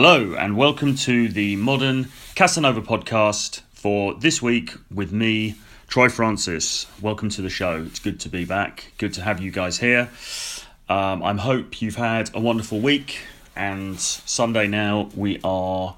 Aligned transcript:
Hello, 0.00 0.34
and 0.34 0.56
welcome 0.56 0.94
to 0.94 1.28
the 1.28 1.56
Modern 1.56 2.06
Casanova 2.36 2.80
podcast 2.80 3.62
for 3.72 4.14
this 4.14 4.40
week 4.40 4.70
with 4.94 5.10
me, 5.10 5.56
Troy 5.88 6.08
Francis. 6.08 6.86
Welcome 7.02 7.30
to 7.30 7.42
the 7.42 7.50
show. 7.50 7.82
It's 7.84 7.98
good 7.98 8.20
to 8.20 8.28
be 8.28 8.44
back. 8.44 8.92
Good 8.98 9.12
to 9.14 9.22
have 9.22 9.40
you 9.40 9.50
guys 9.50 9.78
here. 9.78 10.08
Um, 10.88 11.24
I 11.24 11.34
hope 11.34 11.82
you've 11.82 11.96
had 11.96 12.30
a 12.32 12.38
wonderful 12.38 12.78
week, 12.78 13.22
and 13.56 13.98
Sunday 13.98 14.68
now 14.68 15.10
we 15.16 15.40
are 15.42 15.96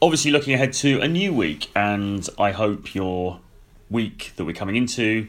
obviously 0.00 0.30
looking 0.30 0.54
ahead 0.54 0.72
to 0.72 1.02
a 1.02 1.06
new 1.06 1.34
week, 1.34 1.70
and 1.76 2.26
I 2.38 2.52
hope 2.52 2.94
your 2.94 3.40
week 3.90 4.32
that 4.36 4.46
we're 4.46 4.54
coming 4.54 4.76
into 4.76 5.28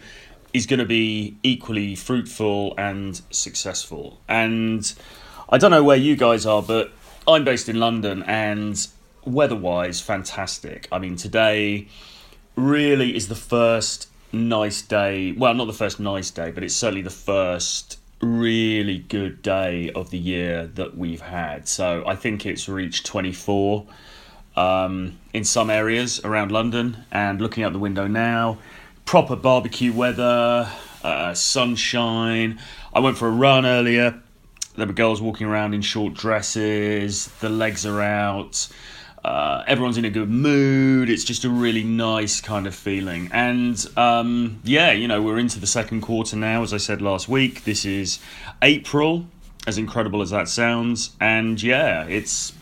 is 0.53 0.65
going 0.65 0.79
to 0.79 0.85
be 0.85 1.35
equally 1.43 1.93
fruitful 1.95 2.73
and 2.77 3.21
successful. 3.31 4.21
And 4.29 4.93
I 5.49 5.57
don't 5.57 5.71
know 5.71 5.83
where 5.83 5.97
you 5.97 6.15
guys 6.15 6.45
are, 6.45 6.61
but 6.61 6.93
I'm 7.27 7.43
based 7.43 7.67
in 7.67 7.77
London 7.77 8.23
and 8.23 8.87
weather-wise, 9.25 9.99
fantastic. 9.99 10.87
I 10.93 10.99
mean, 10.99 11.17
today 11.17 11.89
really 12.55 13.17
is 13.17 13.27
the 13.27 13.35
first 13.35 14.07
nice 14.31 14.81
day. 14.81 15.33
Well, 15.33 15.53
not 15.53 15.65
the 15.65 15.73
first 15.73 15.99
nice 15.99 16.31
day, 16.31 16.51
but 16.51 16.63
it's 16.63 16.73
certainly 16.73 17.01
the 17.01 17.09
first 17.09 17.99
really 18.21 18.99
good 18.99 19.41
day 19.41 19.91
of 19.91 20.09
the 20.09 20.17
year 20.17 20.67
that 20.67 20.97
we've 20.97 21.19
had. 21.19 21.67
So 21.67 22.01
I 22.07 22.15
think 22.15 22.45
it's 22.45 22.69
reached 22.69 23.05
24 23.05 23.85
um, 24.55 25.19
in 25.33 25.43
some 25.43 25.69
areas 25.69 26.23
around 26.23 26.53
London. 26.53 27.03
And 27.11 27.41
looking 27.41 27.65
out 27.65 27.73
the 27.73 27.79
window 27.79 28.07
now, 28.07 28.57
proper 29.03 29.35
barbecue 29.35 29.91
weather, 29.91 30.71
uh, 31.03 31.33
sunshine. 31.33 32.57
I 32.93 33.01
went 33.01 33.17
for 33.17 33.27
a 33.27 33.31
run 33.31 33.65
earlier 33.65 34.23
there 34.77 34.87
were 34.87 34.93
girls 34.93 35.21
walking 35.21 35.47
around 35.47 35.73
in 35.73 35.81
short 35.81 36.13
dresses, 36.13 37.27
the 37.39 37.49
legs 37.49 37.85
are 37.85 38.01
out, 38.01 38.69
uh, 39.25 39.63
everyone's 39.67 39.97
in 39.97 40.05
a 40.05 40.09
good 40.09 40.29
mood. 40.29 41.09
It's 41.09 41.25
just 41.25 41.43
a 41.43 41.49
really 41.49 41.83
nice 41.83 42.39
kind 42.39 42.65
of 42.65 42.73
feeling. 42.73 43.29
And 43.33 43.83
um, 43.97 44.61
yeah, 44.63 44.91
you 44.91 45.07
know, 45.07 45.21
we're 45.21 45.39
into 45.39 45.59
the 45.59 45.67
second 45.67 46.01
quarter 46.01 46.37
now, 46.37 46.63
as 46.63 46.73
I 46.73 46.77
said 46.77 47.01
last 47.01 47.27
week. 47.27 47.65
This 47.65 47.83
is 47.83 48.19
April, 48.61 49.25
as 49.65 49.77
incredible 49.77 50.21
as 50.21 50.29
that 50.29 50.47
sounds. 50.47 51.11
And 51.19 51.61
yeah, 51.61 52.05
it's 52.05 52.53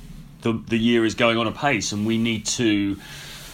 the, 0.41 0.53
the 0.53 0.77
year 0.77 1.05
is 1.05 1.13
going 1.13 1.37
on 1.37 1.45
a 1.45 1.51
pace, 1.51 1.91
and 1.91 2.05
we 2.05 2.17
need 2.17 2.47
to 2.47 2.97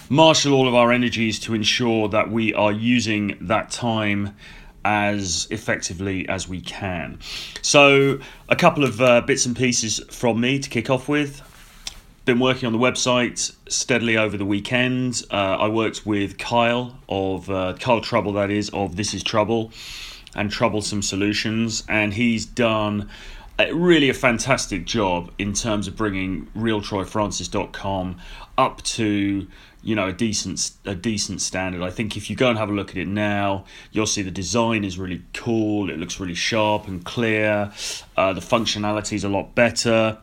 marshal 0.08 0.54
all 0.54 0.68
of 0.68 0.76
our 0.76 0.92
energies 0.92 1.40
to 1.40 1.54
ensure 1.54 2.08
that 2.10 2.32
we 2.32 2.54
are 2.54 2.72
using 2.72 3.38
that 3.42 3.72
time 3.72 4.36
as 4.84 5.48
effectively 5.52 6.28
as 6.28 6.48
we 6.48 6.62
can. 6.62 7.20
So, 7.62 8.20
a 8.50 8.56
couple 8.56 8.84
of 8.84 9.02
uh, 9.02 9.22
bits 9.22 9.46
and 9.46 9.56
pieces 9.56 10.00
from 10.10 10.40
me 10.42 10.60
to 10.60 10.70
kick 10.70 10.90
off 10.90 11.08
with. 11.08 11.42
Been 12.26 12.40
working 12.40 12.68
on 12.68 12.74
the 12.74 12.80
website 12.80 13.56
steadily 13.68 14.16
over 14.16 14.38
the 14.38 14.46
weekend. 14.46 15.24
Uh, 15.32 15.58
I 15.60 15.68
worked 15.70 16.06
with 16.06 16.38
Kyle 16.38 16.98
of 17.10 17.50
uh, 17.50 17.74
Kyle 17.80 18.02
Trouble, 18.02 18.34
that 18.34 18.52
is, 18.52 18.70
of 18.70 18.96
This 18.96 19.14
Is 19.14 19.24
Trouble 19.24 19.72
and 20.36 20.52
Troublesome 20.52 21.02
Solutions, 21.02 21.84
and 21.90 22.14
he's 22.14 22.46
done 22.46 23.10
a, 23.60 23.74
really 23.74 24.10
a 24.10 24.14
fantastic 24.14 24.86
job 24.86 25.32
in 25.38 25.54
terms 25.54 25.88
of 25.88 25.96
bringing 25.96 26.48
realtroyfrancis.com 26.56 28.18
up 28.58 28.82
to 28.84 29.48
you 29.84 29.96
know 29.96 30.08
a 30.08 30.14
decent 30.14 30.72
a 30.86 30.96
decent 30.96 31.42
standard. 31.42 31.82
I 31.82 31.90
think 31.90 32.18
if 32.18 32.30
you 32.30 32.36
go 32.36 32.50
and 32.50 32.58
have 32.58 32.70
a 32.70 32.74
look 32.74 32.92
at 32.92 32.98
it 32.98 33.08
now, 33.08 33.66
you'll 33.92 34.06
see 34.06 34.22
the 34.22 34.32
design 34.32 34.84
is 34.84 34.98
really 34.98 35.24
cool. 35.34 35.90
It 35.90 35.98
looks 35.98 36.20
really 36.20 36.36
sharp 36.36 36.88
and 36.88 37.04
clear. 37.04 37.72
Uh, 38.16 38.34
the 38.34 38.42
functionality 38.42 39.14
is 39.14 39.24
a 39.24 39.30
lot 39.30 39.56
better. 39.56 40.18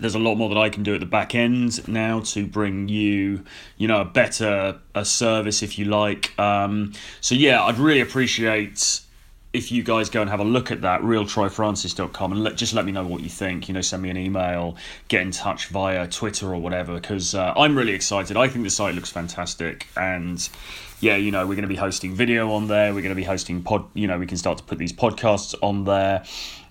There's 0.00 0.14
a 0.14 0.18
lot 0.18 0.34
more 0.34 0.48
that 0.48 0.58
I 0.58 0.68
can 0.68 0.82
do 0.82 0.94
at 0.94 1.00
the 1.00 1.06
back 1.06 1.34
end 1.34 1.86
now 1.88 2.20
to 2.20 2.46
bring 2.46 2.88
you, 2.88 3.44
you 3.78 3.88
know, 3.88 4.00
a 4.00 4.04
better 4.04 4.78
a 4.94 5.04
service 5.04 5.62
if 5.62 5.78
you 5.78 5.86
like. 5.86 6.38
Um, 6.38 6.92
so 7.20 7.34
yeah, 7.34 7.62
I'd 7.62 7.78
really 7.78 8.00
appreciate 8.00 9.00
if 9.56 9.72
you 9.72 9.82
guys 9.82 10.10
go 10.10 10.20
and 10.20 10.28
have 10.28 10.40
a 10.40 10.44
look 10.44 10.70
at 10.70 10.82
that, 10.82 11.00
realtroyfrancis.com, 11.00 12.32
and 12.32 12.44
let, 12.44 12.56
just 12.56 12.74
let 12.74 12.84
me 12.84 12.92
know 12.92 13.06
what 13.06 13.22
you 13.22 13.30
think. 13.30 13.68
You 13.68 13.74
know, 13.74 13.80
send 13.80 14.02
me 14.02 14.10
an 14.10 14.16
email, 14.16 14.76
get 15.08 15.22
in 15.22 15.30
touch 15.30 15.68
via 15.68 16.06
Twitter 16.06 16.52
or 16.52 16.60
whatever, 16.60 16.94
because 16.94 17.34
uh, 17.34 17.54
I'm 17.56 17.76
really 17.76 17.92
excited. 17.92 18.36
I 18.36 18.48
think 18.48 18.64
the 18.64 18.70
site 18.70 18.94
looks 18.94 19.10
fantastic, 19.10 19.86
and 19.96 20.46
yeah, 21.00 21.16
you 21.16 21.30
know, 21.30 21.46
we're 21.46 21.54
going 21.54 21.62
to 21.62 21.68
be 21.68 21.76
hosting 21.76 22.14
video 22.14 22.52
on 22.52 22.68
there. 22.68 22.94
We're 22.94 23.02
going 23.02 23.10
to 23.10 23.16
be 23.16 23.24
hosting 23.24 23.62
pod. 23.62 23.86
You 23.94 24.06
know, 24.06 24.18
we 24.18 24.26
can 24.26 24.36
start 24.36 24.58
to 24.58 24.64
put 24.64 24.78
these 24.78 24.92
podcasts 24.92 25.54
on 25.62 25.84
there. 25.84 26.24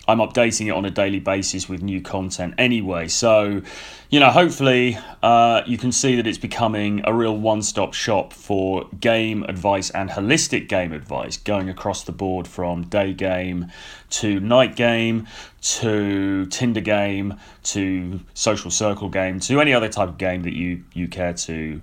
I'm 0.07 0.19
updating 0.19 0.67
it 0.67 0.71
on 0.71 0.85
a 0.85 0.91
daily 0.91 1.19
basis 1.19 1.67
with 1.67 1.81
new 1.81 2.01
content 2.01 2.53
anyway. 2.57 3.07
So, 3.07 3.61
you 4.09 4.19
know, 4.19 4.29
hopefully 4.29 4.97
uh, 5.23 5.63
you 5.65 5.77
can 5.77 5.91
see 5.91 6.15
that 6.15 6.27
it's 6.27 6.37
becoming 6.37 7.01
a 7.05 7.13
real 7.13 7.35
one 7.35 7.61
stop 7.61 7.93
shop 7.93 8.31
for 8.31 8.87
game 8.99 9.43
advice 9.43 9.89
and 9.89 10.09
holistic 10.11 10.69
game 10.69 10.93
advice, 10.93 11.37
going 11.37 11.69
across 11.69 12.03
the 12.03 12.11
board 12.11 12.47
from 12.47 12.83
day 12.83 13.13
game 13.13 13.71
to 14.11 14.39
night 14.39 14.75
game 14.75 15.27
to 15.61 16.45
Tinder 16.47 16.81
game 16.81 17.35
to 17.63 18.19
social 18.35 18.69
circle 18.69 19.09
game 19.09 19.39
to 19.41 19.59
any 19.59 19.73
other 19.73 19.89
type 19.89 20.09
of 20.09 20.17
game 20.17 20.43
that 20.43 20.53
you, 20.53 20.83
you 20.93 21.07
care 21.07 21.33
to. 21.33 21.81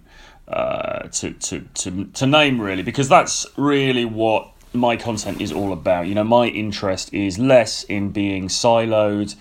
Uh, 0.48 1.08
to, 1.08 1.30
to, 1.34 1.60
to, 1.72 2.04
to 2.06 2.26
name 2.26 2.60
really 2.60 2.82
because 2.82 3.08
that's 3.08 3.46
really 3.56 4.04
what 4.04 4.51
my 4.72 4.96
content 4.96 5.40
is 5.40 5.52
all 5.52 5.72
about. 5.72 6.06
You 6.06 6.14
know, 6.14 6.24
my 6.24 6.46
interest 6.46 7.12
is 7.12 7.38
less 7.38 7.84
in 7.84 8.10
being 8.10 8.48
siloed, 8.48 9.34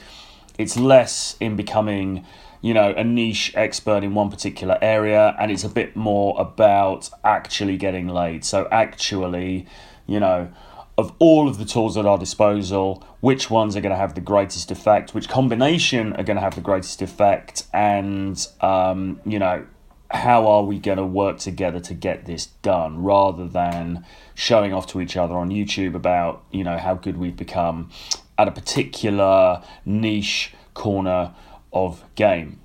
it's 0.58 0.78
less 0.78 1.36
in 1.40 1.56
becoming, 1.56 2.26
you 2.62 2.74
know, 2.74 2.94
a 2.96 3.04
niche 3.04 3.52
expert 3.56 4.04
in 4.04 4.14
one 4.14 4.30
particular 4.30 4.78
area, 4.82 5.36
and 5.40 5.52
it's 5.52 5.64
a 5.64 5.70
bit 5.70 5.96
more 5.96 6.40
about 6.40 7.10
actually 7.24 7.78
getting 7.78 8.08
laid. 8.08 8.44
So, 8.46 8.68
actually, 8.72 9.66
you 10.08 10.20
know, 10.20 10.52
of 10.98 11.14
all 11.20 11.48
of 11.48 11.58
the 11.58 11.66
tools 11.66 11.98
at 11.98 12.06
our 12.06 12.18
disposal, 12.18 13.04
which 13.22 13.50
ones 13.50 13.76
are 13.76 13.82
going 13.82 13.92
to 13.92 13.98
have 13.98 14.14
the 14.14 14.22
greatest 14.22 14.70
effect, 14.72 15.14
which 15.14 15.30
combination 15.30 16.14
are 16.14 16.24
going 16.24 16.36
to 16.36 16.42
have 16.42 16.56
the 16.56 16.62
greatest 16.62 17.02
effect, 17.02 17.64
and, 17.74 18.46
um, 18.60 19.20
you 19.26 19.40
know, 19.40 19.66
how 20.14 20.48
are 20.48 20.64
we 20.64 20.80
going 20.80 20.98
to 20.98 21.06
work 21.06 21.40
together 21.40 21.80
to 21.80 21.94
get 21.94 22.26
this 22.26 22.48
done 22.62 23.02
rather 23.02 23.48
than 23.48 24.06
showing 24.36 24.74
off 24.74 24.88
to 24.88 25.02
each 25.02 25.16
other 25.16 25.36
on 25.36 25.50
YouTube 25.50 25.96
about 25.96 26.44
you 26.52 26.64
know 26.64 26.78
how 26.78 26.94
good 26.94 27.18
we've 27.18 27.38
become 27.38 27.90
at 28.38 28.48
a 28.48 28.52
particular 28.52 29.62
niche 29.86 30.54
corner 30.74 31.34
of 31.74 32.04
game. 32.16 32.60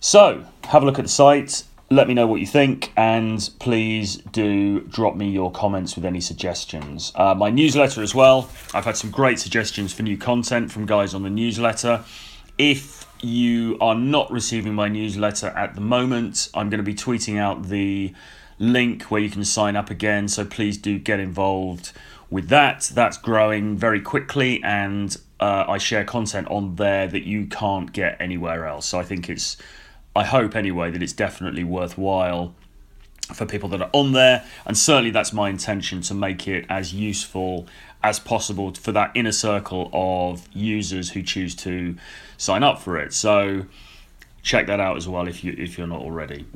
So 0.00 0.44
have 0.64 0.82
a 0.82 0.86
look 0.86 0.98
at 0.98 1.04
the 1.04 1.10
site. 1.10 1.64
Let 1.90 2.06
me 2.06 2.12
know 2.12 2.26
what 2.26 2.40
you 2.40 2.46
think, 2.46 2.92
and 2.96 3.48
please 3.60 4.16
do 4.16 4.80
drop 4.80 5.16
me 5.16 5.30
your 5.30 5.50
comments 5.50 5.96
with 5.96 6.04
any 6.04 6.20
suggestions. 6.20 7.12
Uh, 7.14 7.34
my 7.34 7.48
newsletter 7.48 8.02
as 8.02 8.14
well. 8.14 8.50
I've 8.74 8.84
had 8.84 8.96
some 8.96 9.10
great 9.10 9.38
suggestions 9.38 9.94
for 9.94 10.02
new 10.02 10.18
content 10.18 10.70
from 10.70 10.84
guys 10.84 11.14
on 11.14 11.22
the 11.22 11.30
newsletter. 11.30 12.04
If 12.58 13.06
you 13.22 13.76
are 13.80 13.94
not 13.94 14.30
receiving 14.30 14.74
my 14.74 14.88
newsletter 14.88 15.48
at 15.48 15.74
the 15.74 15.80
moment, 15.80 16.48
I'm 16.54 16.70
going 16.70 16.78
to 16.78 16.84
be 16.84 16.94
tweeting 16.94 17.38
out 17.38 17.64
the 17.68 18.14
link 18.58 19.04
where 19.04 19.20
you 19.20 19.30
can 19.30 19.44
sign 19.44 19.76
up 19.76 19.90
again. 19.90 20.28
So 20.28 20.44
please 20.44 20.78
do 20.78 20.98
get 20.98 21.20
involved 21.20 21.92
with 22.30 22.48
that. 22.48 22.90
That's 22.92 23.16
growing 23.16 23.76
very 23.76 24.00
quickly, 24.00 24.62
and 24.62 25.16
uh, 25.40 25.64
I 25.68 25.78
share 25.78 26.04
content 26.04 26.48
on 26.48 26.76
there 26.76 27.06
that 27.06 27.24
you 27.24 27.46
can't 27.46 27.92
get 27.92 28.16
anywhere 28.20 28.66
else. 28.66 28.86
So 28.86 28.98
I 28.98 29.02
think 29.04 29.28
it's, 29.28 29.56
I 30.14 30.24
hope 30.24 30.56
anyway, 30.56 30.90
that 30.90 31.02
it's 31.02 31.12
definitely 31.12 31.64
worthwhile 31.64 32.54
for 33.32 33.44
people 33.44 33.68
that 33.68 33.82
are 33.82 33.90
on 33.92 34.12
there, 34.12 34.44
and 34.64 34.76
certainly 34.76 35.10
that's 35.10 35.32
my 35.32 35.50
intention 35.50 36.00
to 36.02 36.14
make 36.14 36.48
it 36.48 36.64
as 36.68 36.94
useful 36.94 37.66
as 38.02 38.18
possible 38.20 38.72
for 38.74 38.92
that 38.92 39.10
inner 39.14 39.32
circle 39.32 39.90
of 39.92 40.48
users 40.52 41.10
who 41.10 41.22
choose 41.22 41.54
to 41.54 41.96
sign 42.36 42.62
up 42.62 42.78
for 42.78 42.98
it. 42.98 43.12
So 43.12 43.66
check 44.42 44.66
that 44.66 44.80
out 44.80 44.96
as 44.96 45.06
well 45.06 45.28
if 45.28 45.44
you 45.44 45.54
if 45.58 45.76
you're 45.76 45.86
not 45.86 46.00
already. 46.00 46.46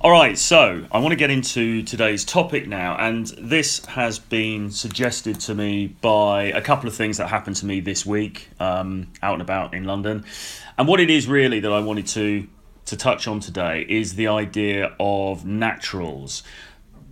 All 0.00 0.10
right, 0.10 0.38
so 0.38 0.86
I 0.90 0.98
want 0.98 1.12
to 1.12 1.16
get 1.16 1.30
into 1.30 1.82
today's 1.82 2.24
topic 2.24 2.66
now, 2.66 2.96
and 2.96 3.26
this 3.38 3.84
has 3.86 4.18
been 4.18 4.70
suggested 4.70 5.38
to 5.40 5.54
me 5.54 5.88
by 6.00 6.44
a 6.44 6.62
couple 6.62 6.88
of 6.88 6.94
things 6.94 7.18
that 7.18 7.28
happened 7.28 7.56
to 7.56 7.66
me 7.66 7.80
this 7.80 8.06
week, 8.06 8.48
um, 8.58 9.12
out 9.22 9.34
and 9.34 9.42
about 9.42 9.74
in 9.74 9.84
London, 9.84 10.24
and 10.78 10.88
what 10.88 11.00
it 11.00 11.10
is 11.10 11.26
really 11.26 11.60
that 11.60 11.72
I 11.72 11.80
wanted 11.80 12.06
to 12.08 12.48
to 12.86 12.96
touch 12.96 13.28
on 13.28 13.40
today 13.40 13.84
is 13.88 14.14
the 14.14 14.26
idea 14.26 14.96
of 14.98 15.44
naturals, 15.44 16.42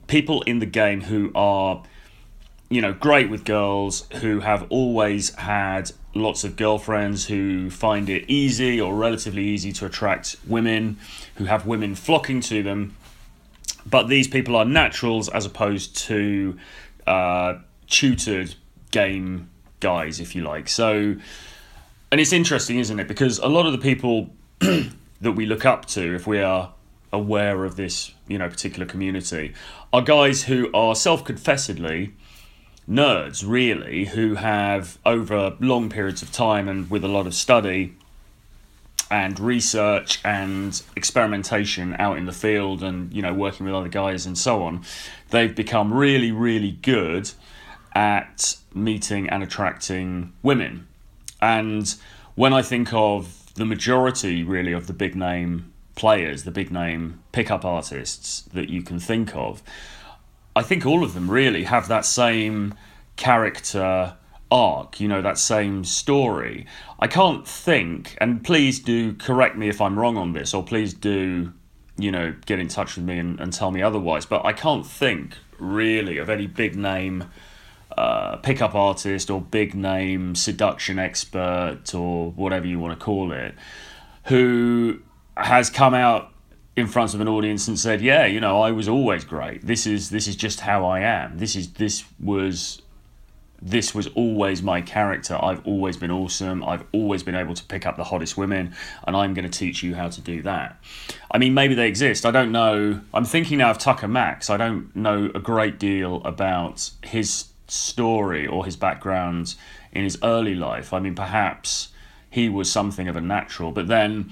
people 0.07 0.43
in 0.43 0.59
the 0.59 0.67
game 0.67 1.03
who 1.03 1.31
are 1.35 1.83
you 2.71 2.83
know, 2.83 2.93
great 2.93 3.31
with 3.31 3.45
girls 3.45 4.07
who 4.21 4.41
have 4.41 4.67
always 4.69 5.35
had 5.37 5.91
lots 6.15 6.45
of 6.45 6.57
girlfriends 6.57 7.27
who 7.27 7.71
find 7.71 8.09
it 8.11 8.25
easy 8.29 8.81
or 8.81 8.95
relatively 8.95 9.45
easy 9.45 9.73
to 9.73 9.87
attract 9.87 10.37
women, 10.47 10.99
who 11.37 11.45
have 11.45 11.67
women 11.67 11.95
flocking 11.95 12.41
to 12.43 12.63
them. 12.63 12.95
But 13.87 14.09
these 14.09 14.29
people 14.29 14.55
are 14.57 14.67
naturals 14.67 15.29
as 15.31 15.47
opposed 15.47 15.97
to 16.09 16.59
uh, 17.07 17.55
tutored 17.87 18.55
game 18.91 19.49
guys, 19.81 20.21
if 20.21 20.35
you 20.35 20.43
like. 20.43 20.69
So, 20.69 21.17
and 22.11 22.21
it's 22.21 22.33
interesting, 22.33 22.79
isn't 22.79 23.01
it? 23.01 23.09
Because 23.09 23.39
a 23.39 23.49
lot 23.49 23.65
of 23.65 23.73
the 23.73 23.79
people 23.79 24.31
that 24.59 25.33
we 25.33 25.47
look 25.47 25.65
up 25.65 25.87
to 25.87 26.15
if 26.15 26.27
we 26.27 26.41
are 26.41 26.75
aware 27.13 27.65
of 27.65 27.77
this, 27.77 28.13
you 28.27 28.37
know, 28.37 28.49
particular 28.49 28.85
community, 28.85 29.55
are 29.91 30.03
guys 30.03 30.45
who 30.45 30.71
are 30.75 30.95
self-confessedly 30.95 32.13
nerds, 32.89 33.45
really, 33.47 34.07
who 34.07 34.37
have 34.37 34.99
over 35.05 35.57
long 35.61 35.91
periods 35.91 36.23
of 36.23 36.33
time 36.33 36.69
and 36.69 36.91
with 36.91 37.05
a 37.05 37.09
lot 37.09 37.27
of 37.27 37.35
study 37.35 37.95
and 39.11 39.39
research 39.41 40.21
and 40.25 40.83
experimentation 40.97 41.97
out 41.99 42.19
in 42.19 42.27
the 42.27 42.33
field 42.33 42.83
and 42.83 43.13
you 43.13 43.23
know 43.23 43.33
working 43.33 43.65
with 43.65 43.75
other 43.75 43.89
guys 43.89 44.27
and 44.27 44.37
so 44.37 44.63
on 44.63 44.85
they've 45.31 45.55
become 45.55 45.93
really 45.93 46.31
really 46.31 46.73
good 46.83 47.31
at 47.95 48.57
meeting 48.75 49.29
and 49.29 49.43
attracting 49.43 50.33
women. 50.43 50.87
And 51.41 51.95
when 52.35 52.53
i 52.53 52.63
think 52.63 52.93
of 52.93 53.55
the 53.55 53.65
majority 53.65 54.43
really 54.45 54.73
of 54.73 54.87
the 54.87 54.93
big 54.93 55.17
name 55.17 55.73
players 55.95 56.45
the 56.45 56.51
big 56.51 56.71
name 56.71 57.21
pickup 57.33 57.65
artists 57.65 58.43
that 58.53 58.69
you 58.69 58.83
can 58.83 58.99
think 59.01 59.35
of 59.35 59.63
i 60.59 60.63
think 60.63 60.85
all 60.85 61.03
of 61.03 61.15
them 61.15 61.31
really 61.31 61.65
have 61.65 61.89
that 61.89 62.05
same 62.05 62.75
character 63.17 64.15
arc, 64.51 65.01
you 65.01 65.09
know, 65.09 65.23
that 65.23 65.39
same 65.39 65.85
story. 65.85 66.67
I 66.99 67.07
can't 67.07 67.47
think, 67.47 68.17
and 68.21 68.43
please 68.43 68.79
do 68.81 69.13
correct 69.15 69.57
me 69.57 69.69
if 69.69 69.81
I'm 69.81 69.99
wrong 69.99 70.17
on 70.17 70.33
this, 70.33 70.55
or 70.55 70.63
please 70.63 70.95
do, 70.95 71.53
you 71.99 72.11
know, 72.11 72.35
get 72.47 72.59
in 72.59 72.69
touch 72.69 72.97
with 72.97 73.05
me 73.05 73.19
and, 73.19 73.39
and 73.41 73.53
tell 73.53 73.71
me 73.71 73.83
otherwise, 73.83 74.27
but 74.27 74.45
I 74.45 74.53
can't 74.53 74.87
think 74.87 75.37
really 75.59 76.19
of 76.19 76.31
any 76.31 76.47
big 76.47 76.77
name 76.77 77.25
uh, 77.97 78.37
pickup 78.37 78.75
artist 78.75 79.29
or 79.29 79.41
big 79.41 79.75
name 79.75 80.35
seduction 80.35 80.99
expert 80.99 81.95
or 81.95 82.31
whatever 82.31 82.67
you 82.67 82.79
want 82.79 82.99
to 82.99 83.05
call 83.05 83.33
it 83.33 83.55
who 84.27 85.01
has 85.37 85.69
come 85.69 85.95
out 85.95 86.31
in 86.79 86.87
front 86.87 87.15
of 87.15 87.21
an 87.21 87.29
audience 87.29 87.69
and 87.69 87.79
said 87.79 88.01
yeah 88.01 88.25
you 88.25 88.41
know 88.41 88.61
i 88.61 88.71
was 88.71 88.89
always 88.89 89.25
great 89.25 89.67
this 89.67 89.87
is 89.87 90.11
this 90.11 90.27
is 90.27 90.37
just 90.37 90.61
how 90.61 90.85
i 90.85 91.01
am 91.01 91.39
this 91.39 91.57
is 91.57 91.73
this 91.75 92.05
was 92.21 92.81
this 93.61 93.95
was 93.95 94.07
always 94.09 94.63
my 94.63 94.81
character. 94.81 95.37
I've 95.41 95.67
always 95.67 95.97
been 95.97 96.11
awesome. 96.11 96.63
I've 96.63 96.85
always 96.93 97.23
been 97.23 97.35
able 97.35 97.55
to 97.55 97.65
pick 97.65 97.87
up 97.87 97.97
the 97.97 98.05
hottest 98.05 98.37
women, 98.37 98.75
and 99.07 99.17
I'm 99.17 99.35
going 99.35 99.51
to 99.51 99.59
teach 99.59 99.83
you 99.83 99.95
how 99.95 100.09
to 100.09 100.21
do 100.21 100.43
that. 100.43 100.81
I 101.31 101.39
mean, 101.39 101.55
maybe 101.55 101.75
they 101.75 101.89
exist. 101.89 102.25
I 102.25 102.31
don't 102.31 102.53
know. 102.53 103.01
I'm 103.13 103.25
thinking 103.25 103.59
now 103.59 103.71
of 103.71 103.79
Tucker 103.79 104.09
Max. 104.09 104.49
I 104.49 104.57
don't 104.57 104.95
know 104.95 105.31
a 105.35 105.41
great 105.41 105.79
deal 105.79 106.23
about 106.25 106.91
his 107.03 107.47
story 107.67 108.47
or 108.47 108.65
his 108.65 108.77
background 108.77 109.55
in 109.93 110.05
his 110.05 110.19
early 110.23 110.55
life. 110.55 110.93
I 110.93 111.01
mean, 111.01 111.15
perhaps 111.15 111.89
he 112.31 112.49
was 112.49 112.71
something 112.71 113.09
of 113.09 113.17
a 113.17 113.21
natural, 113.21 113.73
but 113.73 113.89
then. 113.89 114.31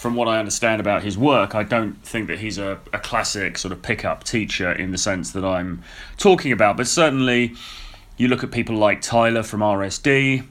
From 0.00 0.14
what 0.14 0.28
I 0.28 0.38
understand 0.38 0.80
about 0.80 1.02
his 1.02 1.18
work, 1.18 1.54
I 1.54 1.62
don't 1.62 2.02
think 2.02 2.28
that 2.28 2.38
he's 2.38 2.56
a, 2.56 2.78
a 2.90 2.98
classic 2.98 3.58
sort 3.58 3.70
of 3.70 3.82
pickup 3.82 4.24
teacher 4.24 4.72
in 4.72 4.92
the 4.92 4.98
sense 4.98 5.32
that 5.32 5.44
I'm 5.44 5.82
talking 6.16 6.52
about, 6.52 6.78
but 6.78 6.86
certainly 6.86 7.54
you 8.16 8.28
look 8.28 8.42
at 8.42 8.50
people 8.50 8.76
like 8.76 9.02
Tyler 9.02 9.42
from 9.42 9.60
RSD, 9.60 10.46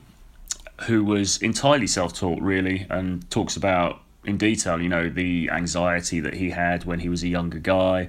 who 0.83 1.03
was 1.03 1.37
entirely 1.41 1.87
self 1.87 2.13
taught, 2.13 2.39
really, 2.41 2.85
and 2.91 3.27
talks 3.31 3.55
about 3.55 4.01
in 4.23 4.37
detail, 4.37 4.79
you 4.79 4.89
know, 4.89 5.09
the 5.09 5.49
anxiety 5.51 6.19
that 6.19 6.35
he 6.35 6.51
had 6.51 6.85
when 6.85 6.99
he 6.99 7.09
was 7.09 7.23
a 7.23 7.27
younger 7.27 7.57
guy, 7.59 8.07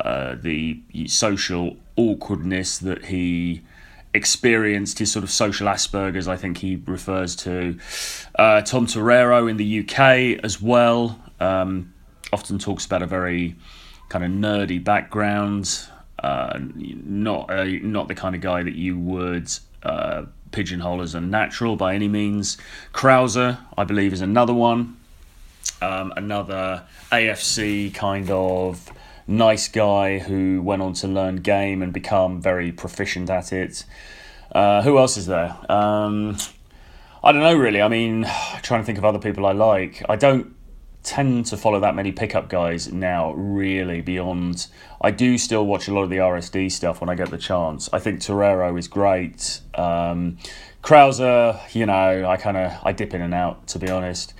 uh, 0.00 0.36
the 0.40 0.80
social 1.06 1.76
awkwardness 1.96 2.78
that 2.78 3.06
he 3.06 3.62
experienced, 4.14 4.98
his 4.98 5.12
sort 5.12 5.22
of 5.22 5.30
social 5.30 5.66
Asperger's, 5.68 6.28
I 6.28 6.36
think 6.36 6.58
he 6.58 6.76
refers 6.86 7.36
to. 7.36 7.78
Uh, 8.34 8.62
Tom 8.62 8.86
Torero 8.86 9.46
in 9.46 9.56
the 9.56 9.80
UK 9.80 10.42
as 10.44 10.60
well 10.60 11.20
um, 11.40 11.92
often 12.32 12.58
talks 12.58 12.86
about 12.86 13.02
a 13.02 13.06
very 13.06 13.56
kind 14.08 14.24
of 14.24 14.30
nerdy 14.30 14.82
background. 14.82 15.86
Uh, 16.18 16.58
not 16.74 17.50
a, 17.50 17.78
not 17.80 18.08
the 18.08 18.14
kind 18.14 18.34
of 18.34 18.40
guy 18.40 18.62
that 18.62 18.74
you 18.74 18.98
would 18.98 19.50
uh, 19.82 20.24
pigeonhole 20.50 21.00
as 21.00 21.14
a 21.14 21.20
natural 21.20 21.76
by 21.76 21.94
any 21.94 22.08
means. 22.08 22.56
Krauser, 22.92 23.58
I 23.76 23.84
believe, 23.84 24.12
is 24.12 24.20
another 24.20 24.54
one. 24.54 24.96
Um, 25.80 26.12
another 26.16 26.84
AFC 27.12 27.94
kind 27.94 28.30
of 28.30 28.90
nice 29.28 29.68
guy 29.68 30.18
who 30.18 30.60
went 30.62 30.82
on 30.82 30.94
to 30.94 31.06
learn 31.06 31.36
game 31.36 31.82
and 31.82 31.92
become 31.92 32.40
very 32.40 32.72
proficient 32.72 33.30
at 33.30 33.52
it. 33.52 33.84
Uh, 34.50 34.82
who 34.82 34.98
else 34.98 35.16
is 35.16 35.26
there? 35.26 35.56
Um, 35.70 36.36
I 37.22 37.32
don't 37.32 37.42
know 37.42 37.56
really. 37.56 37.82
I 37.82 37.88
mean, 37.88 38.24
trying 38.62 38.80
to 38.80 38.86
think 38.86 38.98
of 38.98 39.04
other 39.04 39.18
people 39.18 39.46
I 39.46 39.52
like. 39.52 40.02
I 40.08 40.16
don't 40.16 40.56
tend 41.02 41.46
to 41.46 41.56
follow 41.56 41.80
that 41.80 41.94
many 41.94 42.12
pickup 42.12 42.48
guys 42.48 42.92
now, 42.92 43.32
really, 43.32 44.00
beyond. 44.00 44.66
I 45.00 45.10
do 45.10 45.38
still 45.38 45.64
watch 45.66 45.88
a 45.88 45.94
lot 45.94 46.02
of 46.02 46.10
the 46.10 46.16
RSD 46.16 46.72
stuff 46.72 47.00
when 47.00 47.08
I 47.08 47.14
get 47.14 47.30
the 47.30 47.38
chance. 47.38 47.88
I 47.92 47.98
think 47.98 48.20
Torero 48.20 48.76
is 48.76 48.88
great. 48.88 49.60
Um, 49.74 50.38
Krauser, 50.82 51.60
you 51.74 51.86
know, 51.86 52.26
I 52.26 52.36
kind 52.36 52.56
of 52.56 52.72
I 52.84 52.92
dip 52.92 53.14
in 53.14 53.20
and 53.20 53.34
out 53.34 53.66
to 53.68 53.78
be 53.78 53.88
honest, 53.90 54.34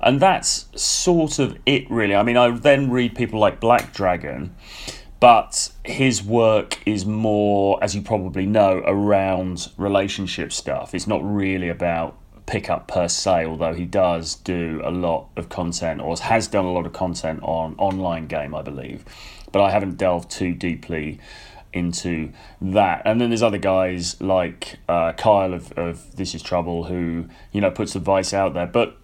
and 0.00 0.20
that's 0.20 0.66
sort 0.74 1.38
of 1.38 1.58
it 1.66 1.90
really. 1.90 2.14
I 2.14 2.22
mean, 2.22 2.36
I 2.36 2.50
then 2.50 2.90
read 2.90 3.14
people 3.14 3.38
like 3.38 3.60
Black 3.60 3.92
Dragon, 3.92 4.54
but 5.20 5.70
his 5.84 6.22
work 6.22 6.78
is 6.86 7.04
more, 7.04 7.82
as 7.82 7.94
you 7.94 8.02
probably 8.02 8.46
know, 8.46 8.82
around 8.86 9.68
relationship 9.76 10.52
stuff. 10.52 10.94
It's 10.94 11.06
not 11.06 11.22
really 11.22 11.68
about 11.68 12.16
pickup 12.46 12.88
per 12.88 13.06
se, 13.06 13.44
although 13.44 13.74
he 13.74 13.84
does 13.84 14.34
do 14.36 14.80
a 14.84 14.90
lot 14.90 15.28
of 15.36 15.48
content 15.48 16.00
or 16.00 16.16
has 16.16 16.48
done 16.48 16.64
a 16.64 16.72
lot 16.72 16.86
of 16.86 16.92
content 16.92 17.40
on 17.42 17.74
online 17.78 18.26
game, 18.26 18.54
I 18.54 18.62
believe. 18.62 19.04
But 19.52 19.62
I 19.62 19.70
haven't 19.70 19.98
delved 19.98 20.30
too 20.30 20.54
deeply 20.54 21.20
into 21.72 22.32
that. 22.60 23.02
And 23.04 23.20
then 23.20 23.30
there's 23.30 23.42
other 23.42 23.58
guys 23.58 24.20
like 24.20 24.78
uh, 24.88 25.12
Kyle 25.12 25.54
of, 25.54 25.70
of 25.72 26.16
This 26.16 26.34
Is 26.34 26.42
Trouble 26.42 26.84
who, 26.84 27.28
you 27.52 27.60
know, 27.60 27.70
puts 27.70 27.94
advice 27.94 28.34
out 28.34 28.54
there. 28.54 28.66
But 28.66 28.96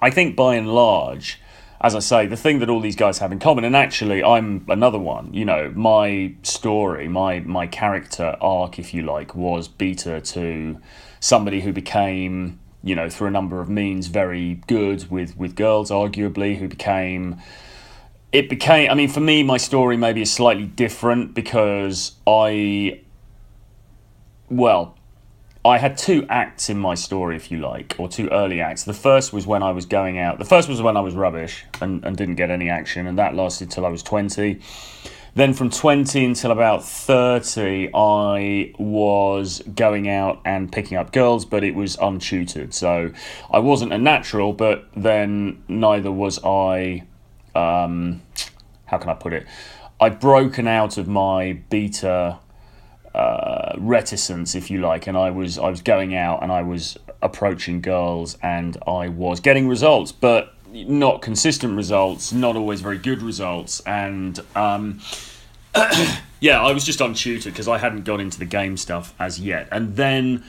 I 0.00 0.10
think 0.10 0.36
by 0.36 0.54
and 0.54 0.68
large, 0.68 1.40
as 1.80 1.94
I 1.94 2.00
say, 2.00 2.26
the 2.26 2.36
thing 2.36 2.58
that 2.58 2.68
all 2.68 2.80
these 2.80 2.96
guys 2.96 3.18
have 3.18 3.30
in 3.30 3.38
common, 3.38 3.64
and 3.64 3.76
actually 3.76 4.22
I'm 4.22 4.64
another 4.68 4.98
one, 4.98 5.32
you 5.32 5.44
know, 5.44 5.72
my 5.74 6.34
story, 6.42 7.08
my 7.08 7.40
my 7.40 7.66
character 7.66 8.36
arc, 8.40 8.78
if 8.78 8.92
you 8.92 9.02
like, 9.02 9.34
was 9.34 9.68
beta 9.68 10.20
to 10.20 10.80
somebody 11.20 11.60
who 11.60 11.72
became, 11.72 12.58
you 12.82 12.94
know, 12.94 13.08
through 13.08 13.28
a 13.28 13.30
number 13.30 13.60
of 13.60 13.68
means, 13.68 14.08
very 14.08 14.60
good 14.66 15.10
with 15.10 15.36
with 15.36 15.54
girls, 15.54 15.90
arguably, 15.90 16.58
who 16.58 16.68
became. 16.68 17.40
It 18.30 18.50
became. 18.50 18.90
I 18.90 18.94
mean, 18.94 19.08
for 19.08 19.20
me, 19.20 19.42
my 19.42 19.56
story 19.56 19.96
maybe 19.96 20.20
is 20.20 20.32
slightly 20.32 20.66
different 20.66 21.32
because 21.34 22.12
I. 22.26 23.00
Well, 24.50 24.97
I 25.68 25.78
had 25.78 25.98
two 25.98 26.26
acts 26.28 26.70
in 26.70 26.78
my 26.78 26.94
story, 26.94 27.36
if 27.36 27.50
you 27.50 27.58
like, 27.58 27.94
or 27.98 28.08
two 28.08 28.28
early 28.28 28.60
acts. 28.60 28.84
The 28.84 28.94
first 28.94 29.32
was 29.32 29.46
when 29.46 29.62
I 29.62 29.70
was 29.72 29.86
going 29.86 30.18
out. 30.18 30.38
The 30.38 30.44
first 30.44 30.68
was 30.68 30.80
when 30.80 30.96
I 30.96 31.00
was 31.00 31.14
rubbish 31.14 31.64
and, 31.80 32.04
and 32.04 32.16
didn't 32.16 32.36
get 32.36 32.50
any 32.50 32.70
action, 32.70 33.06
and 33.06 33.18
that 33.18 33.34
lasted 33.34 33.70
till 33.70 33.84
I 33.84 33.88
was 33.88 34.02
20. 34.02 34.60
Then 35.34 35.52
from 35.52 35.70
20 35.70 36.24
until 36.24 36.50
about 36.50 36.84
30, 36.84 37.90
I 37.94 38.72
was 38.78 39.62
going 39.74 40.08
out 40.08 40.40
and 40.44 40.72
picking 40.72 40.96
up 40.96 41.12
girls, 41.12 41.44
but 41.44 41.62
it 41.62 41.74
was 41.74 41.96
untutored. 41.98 42.72
So 42.72 43.12
I 43.50 43.58
wasn't 43.58 43.92
a 43.92 43.98
natural, 43.98 44.52
but 44.52 44.88
then 44.96 45.62
neither 45.68 46.10
was 46.10 46.42
I. 46.42 47.04
Um, 47.54 48.22
how 48.86 48.98
can 48.98 49.10
I 49.10 49.14
put 49.14 49.32
it? 49.32 49.46
I'd 50.00 50.18
broken 50.18 50.66
out 50.66 50.96
of 50.96 51.08
my 51.08 51.52
beta 51.68 52.38
uh, 53.14 53.18
reticence, 53.80 54.54
if 54.54 54.70
you 54.70 54.80
like, 54.80 55.06
and 55.06 55.16
I 55.16 55.30
was 55.30 55.58
I 55.58 55.68
was 55.68 55.82
going 55.82 56.14
out 56.14 56.42
and 56.42 56.52
I 56.52 56.62
was 56.62 56.96
approaching 57.22 57.80
girls 57.80 58.38
and 58.42 58.76
I 58.86 59.08
was 59.08 59.40
getting 59.40 59.68
results, 59.68 60.12
but 60.12 60.54
not 60.72 61.22
consistent 61.22 61.76
results, 61.76 62.32
not 62.32 62.56
always 62.56 62.80
very 62.80 62.98
good 62.98 63.22
results, 63.22 63.80
and 63.80 64.38
um, 64.54 65.00
yeah, 66.40 66.62
I 66.62 66.72
was 66.72 66.84
just 66.84 67.00
untutored 67.00 67.44
because 67.44 67.68
I 67.68 67.78
hadn't 67.78 68.04
got 68.04 68.20
into 68.20 68.38
the 68.38 68.44
game 68.44 68.76
stuff 68.76 69.14
as 69.18 69.40
yet. 69.40 69.68
And 69.72 69.96
then 69.96 70.44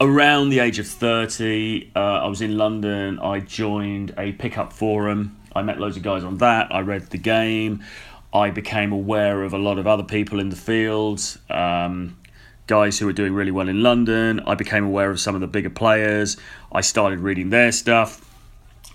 around 0.00 0.50
the 0.50 0.60
age 0.60 0.78
of 0.78 0.86
30, 0.86 1.92
uh, 1.94 1.98
I 1.98 2.26
was 2.26 2.40
in 2.40 2.56
London. 2.56 3.18
I 3.18 3.40
joined 3.40 4.14
a 4.16 4.32
pickup 4.32 4.72
forum. 4.72 5.36
I 5.54 5.62
met 5.62 5.80
loads 5.80 5.96
of 5.96 6.02
guys 6.02 6.24
on 6.24 6.38
that. 6.38 6.72
I 6.74 6.80
read 6.80 7.10
the 7.10 7.18
game. 7.18 7.84
I 8.32 8.50
became 8.50 8.92
aware 8.92 9.42
of 9.42 9.54
a 9.54 9.58
lot 9.58 9.78
of 9.78 9.86
other 9.86 10.02
people 10.02 10.38
in 10.38 10.50
the 10.50 10.56
field, 10.56 11.38
um, 11.48 12.16
guys 12.68 12.98
who 12.98 13.06
were 13.06 13.12
doing 13.12 13.34
really 13.34 13.50
well 13.50 13.68
in 13.68 13.82
London. 13.82 14.40
I 14.46 14.54
became 14.54 14.84
aware 14.84 15.10
of 15.10 15.18
some 15.18 15.34
of 15.34 15.40
the 15.40 15.48
bigger 15.48 15.70
players. 15.70 16.36
I 16.70 16.82
started 16.82 17.18
reading 17.18 17.50
their 17.50 17.72
stuff. 17.72 18.24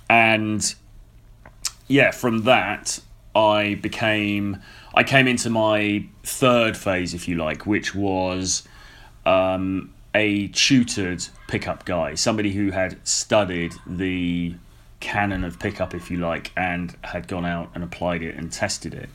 And 0.10 0.74
yeah, 1.88 2.12
from 2.12 2.44
that, 2.44 3.02
I 3.36 3.76
became 3.76 4.62
I 4.94 5.04
came 5.04 5.28
into 5.28 5.50
my 5.50 6.06
third 6.24 6.78
phase, 6.78 7.14
if 7.14 7.28
you 7.28 7.36
like, 7.36 7.66
which 7.66 7.96
was 7.96 8.64
um, 9.26 9.94
a 10.14 10.48
tutored 10.50 11.26
pickup 11.48 11.84
guy, 11.86 12.14
somebody 12.14 12.52
who 12.52 12.70
had 12.70 13.06
studied 13.08 13.74
the 13.88 14.56
canon 15.00 15.44
of 15.44 15.60
pickup, 15.60 15.96
if 15.96 16.12
you 16.12 16.18
like, 16.18 16.52
and 16.56 16.96
had 17.02 17.28
gone 17.28 17.46
out 17.46 17.72
and 17.74 17.84
applied 17.84 18.22
it 18.22 18.36
and 18.36 18.52
tested 18.52 18.94
it. 18.94 19.10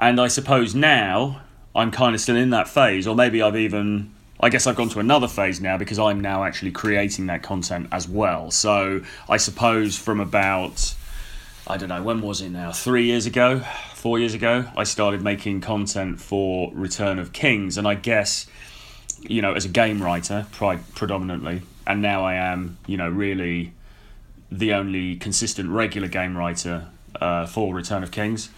And 0.00 0.18
I 0.18 0.28
suppose 0.28 0.74
now 0.74 1.42
I'm 1.74 1.90
kind 1.90 2.14
of 2.14 2.20
still 2.20 2.36
in 2.36 2.50
that 2.50 2.68
phase, 2.68 3.06
or 3.06 3.16
maybe 3.16 3.42
I've 3.42 3.56
even, 3.56 4.12
I 4.40 4.48
guess 4.48 4.66
I've 4.66 4.76
gone 4.76 4.90
to 4.90 5.00
another 5.00 5.26
phase 5.26 5.60
now 5.60 5.76
because 5.76 5.98
I'm 5.98 6.20
now 6.20 6.44
actually 6.44 6.70
creating 6.70 7.26
that 7.26 7.42
content 7.42 7.88
as 7.90 8.08
well. 8.08 8.50
So 8.50 9.02
I 9.28 9.38
suppose 9.38 9.98
from 9.98 10.20
about, 10.20 10.94
I 11.66 11.76
don't 11.76 11.88
know, 11.88 12.02
when 12.02 12.20
was 12.20 12.40
it 12.40 12.50
now? 12.50 12.70
Three 12.70 13.04
years 13.06 13.26
ago, 13.26 13.60
four 13.94 14.18
years 14.18 14.34
ago, 14.34 14.66
I 14.76 14.84
started 14.84 15.22
making 15.22 15.62
content 15.62 16.20
for 16.20 16.70
Return 16.74 17.18
of 17.18 17.32
Kings. 17.32 17.76
And 17.76 17.88
I 17.88 17.94
guess, 17.94 18.46
you 19.22 19.42
know, 19.42 19.54
as 19.54 19.64
a 19.64 19.68
game 19.68 20.02
writer, 20.02 20.46
predominantly, 20.94 21.62
and 21.86 22.00
now 22.00 22.24
I 22.24 22.34
am, 22.34 22.78
you 22.86 22.96
know, 22.96 23.08
really 23.08 23.72
the 24.52 24.74
only 24.74 25.16
consistent 25.16 25.70
regular 25.70 26.06
game 26.06 26.36
writer 26.36 26.88
uh, 27.20 27.46
for 27.46 27.74
Return 27.74 28.02
of 28.02 28.10
Kings. 28.10 28.50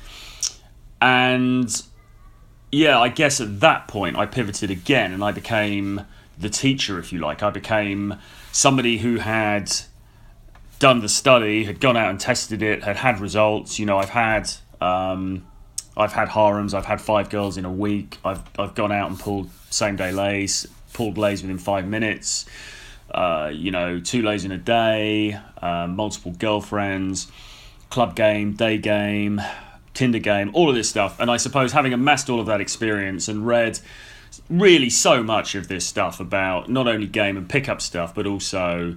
And 1.00 1.82
yeah, 2.76 3.00
I 3.00 3.08
guess 3.08 3.40
at 3.40 3.60
that 3.60 3.88
point 3.88 4.16
I 4.16 4.26
pivoted 4.26 4.70
again 4.70 5.12
and 5.12 5.24
I 5.24 5.32
became 5.32 6.02
the 6.38 6.50
teacher, 6.50 6.98
if 6.98 7.10
you 7.10 7.18
like. 7.18 7.42
I 7.42 7.48
became 7.48 8.16
somebody 8.52 8.98
who 8.98 9.16
had 9.16 9.72
done 10.78 11.00
the 11.00 11.08
study, 11.08 11.64
had 11.64 11.80
gone 11.80 11.96
out 11.96 12.10
and 12.10 12.20
tested 12.20 12.62
it, 12.62 12.84
had 12.84 12.96
had 12.96 13.18
results. 13.18 13.78
You 13.78 13.86
know, 13.86 13.96
I've 13.96 14.10
had 14.10 14.52
um, 14.82 15.46
I've 15.96 16.12
had 16.12 16.28
harems, 16.28 16.74
I've 16.74 16.84
had 16.84 17.00
five 17.00 17.30
girls 17.30 17.56
in 17.56 17.64
a 17.64 17.72
week. 17.72 18.18
I've 18.22 18.42
I've 18.58 18.74
gone 18.74 18.92
out 18.92 19.08
and 19.08 19.18
pulled 19.18 19.48
same 19.70 19.96
day 19.96 20.12
lays, 20.12 20.66
pulled 20.92 21.16
lays 21.16 21.40
within 21.40 21.56
five 21.56 21.86
minutes. 21.86 22.44
Uh, 23.10 23.50
you 23.54 23.70
know, 23.70 24.00
two 24.00 24.20
lays 24.20 24.44
in 24.44 24.52
a 24.52 24.58
day, 24.58 25.38
uh, 25.62 25.86
multiple 25.86 26.32
girlfriends, 26.32 27.32
club 27.88 28.14
game, 28.14 28.52
day 28.52 28.76
game, 28.76 29.40
Tinder 29.96 30.20
game, 30.20 30.50
all 30.52 30.68
of 30.68 30.76
this 30.76 30.88
stuff. 30.88 31.18
And 31.18 31.30
I 31.30 31.38
suppose 31.38 31.72
having 31.72 31.92
amassed 31.92 32.30
all 32.30 32.38
of 32.38 32.46
that 32.46 32.60
experience 32.60 33.26
and 33.26 33.46
read 33.46 33.80
really 34.48 34.90
so 34.90 35.22
much 35.22 35.54
of 35.54 35.68
this 35.68 35.86
stuff 35.86 36.20
about 36.20 36.68
not 36.68 36.86
only 36.86 37.06
game 37.06 37.36
and 37.36 37.48
pickup 37.48 37.80
stuff, 37.80 38.14
but 38.14 38.26
also 38.26 38.96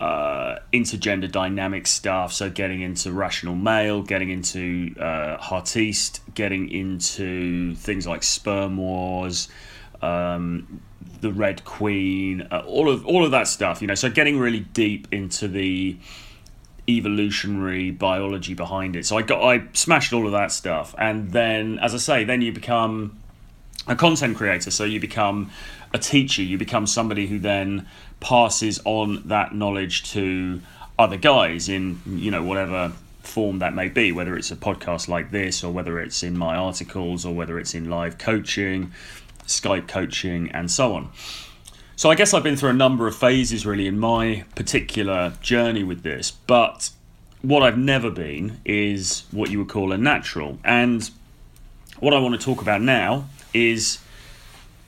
uh, 0.00 0.58
intergender 0.72 1.30
dynamic 1.30 1.86
stuff. 1.86 2.32
So 2.32 2.50
getting 2.50 2.80
into 2.80 3.12
rational 3.12 3.54
male, 3.54 4.02
getting 4.02 4.30
into 4.30 4.94
uh, 4.98 5.38
Heartiste, 5.38 6.20
getting 6.34 6.70
into 6.70 7.74
things 7.76 8.06
like 8.06 8.22
sperm 8.22 8.76
wars. 8.76 9.48
Um, 10.02 10.82
the 11.20 11.30
Red 11.30 11.64
Queen, 11.64 12.48
uh, 12.50 12.62
all 12.66 12.88
of 12.88 13.04
all 13.06 13.24
of 13.26 13.30
that 13.32 13.46
stuff, 13.46 13.82
you 13.82 13.88
know. 13.88 13.94
So 13.94 14.08
getting 14.08 14.38
really 14.38 14.60
deep 14.60 15.08
into 15.12 15.48
the 15.48 15.98
evolutionary 16.98 17.90
biology 17.90 18.54
behind 18.54 18.96
it. 18.96 19.06
So 19.06 19.16
I 19.16 19.22
got 19.22 19.42
I 19.42 19.64
smashed 19.72 20.12
all 20.12 20.26
of 20.26 20.32
that 20.32 20.52
stuff, 20.52 20.94
and 20.98 21.32
then, 21.32 21.78
as 21.78 21.94
I 21.94 21.98
say, 21.98 22.24
then 22.24 22.42
you 22.42 22.52
become 22.52 23.18
a 23.86 23.96
content 23.96 24.36
creator. 24.36 24.70
So 24.70 24.84
you 24.84 25.00
become 25.00 25.50
a 25.92 25.98
teacher. 25.98 26.42
You 26.42 26.58
become 26.58 26.86
somebody 26.86 27.26
who 27.26 27.38
then 27.38 27.86
passes 28.20 28.80
on 28.84 29.26
that 29.28 29.54
knowledge 29.54 30.10
to 30.12 30.60
other 30.98 31.16
guys 31.16 31.68
in 31.68 32.00
you 32.06 32.30
know 32.30 32.42
whatever 32.42 32.92
form 33.22 33.58
that 33.60 33.74
may 33.74 33.88
be, 33.88 34.12
whether 34.12 34.36
it's 34.36 34.50
a 34.50 34.56
podcast 34.56 35.08
like 35.08 35.30
this, 35.30 35.62
or 35.64 35.72
whether 35.72 35.98
it's 36.00 36.22
in 36.22 36.36
my 36.36 36.56
articles, 36.56 37.24
or 37.24 37.34
whether 37.34 37.58
it's 37.58 37.74
in 37.74 37.88
live 37.88 38.18
coaching, 38.18 38.92
Skype 39.46 39.88
coaching, 39.88 40.50
and 40.50 40.70
so 40.70 40.94
on. 40.94 41.10
So 42.00 42.08
I 42.08 42.14
guess 42.14 42.32
I've 42.32 42.42
been 42.42 42.56
through 42.56 42.70
a 42.70 42.72
number 42.72 43.06
of 43.06 43.14
phases 43.14 43.66
really 43.66 43.86
in 43.86 43.98
my 43.98 44.46
particular 44.54 45.34
journey 45.42 45.84
with 45.84 46.02
this, 46.02 46.30
but 46.30 46.88
what 47.42 47.62
I've 47.62 47.76
never 47.76 48.10
been 48.10 48.58
is 48.64 49.24
what 49.32 49.50
you 49.50 49.58
would 49.58 49.68
call 49.68 49.92
a 49.92 49.98
natural. 49.98 50.58
And 50.64 51.10
what 51.98 52.14
I 52.14 52.18
want 52.18 52.40
to 52.40 52.42
talk 52.42 52.62
about 52.62 52.80
now 52.80 53.26
is 53.52 53.98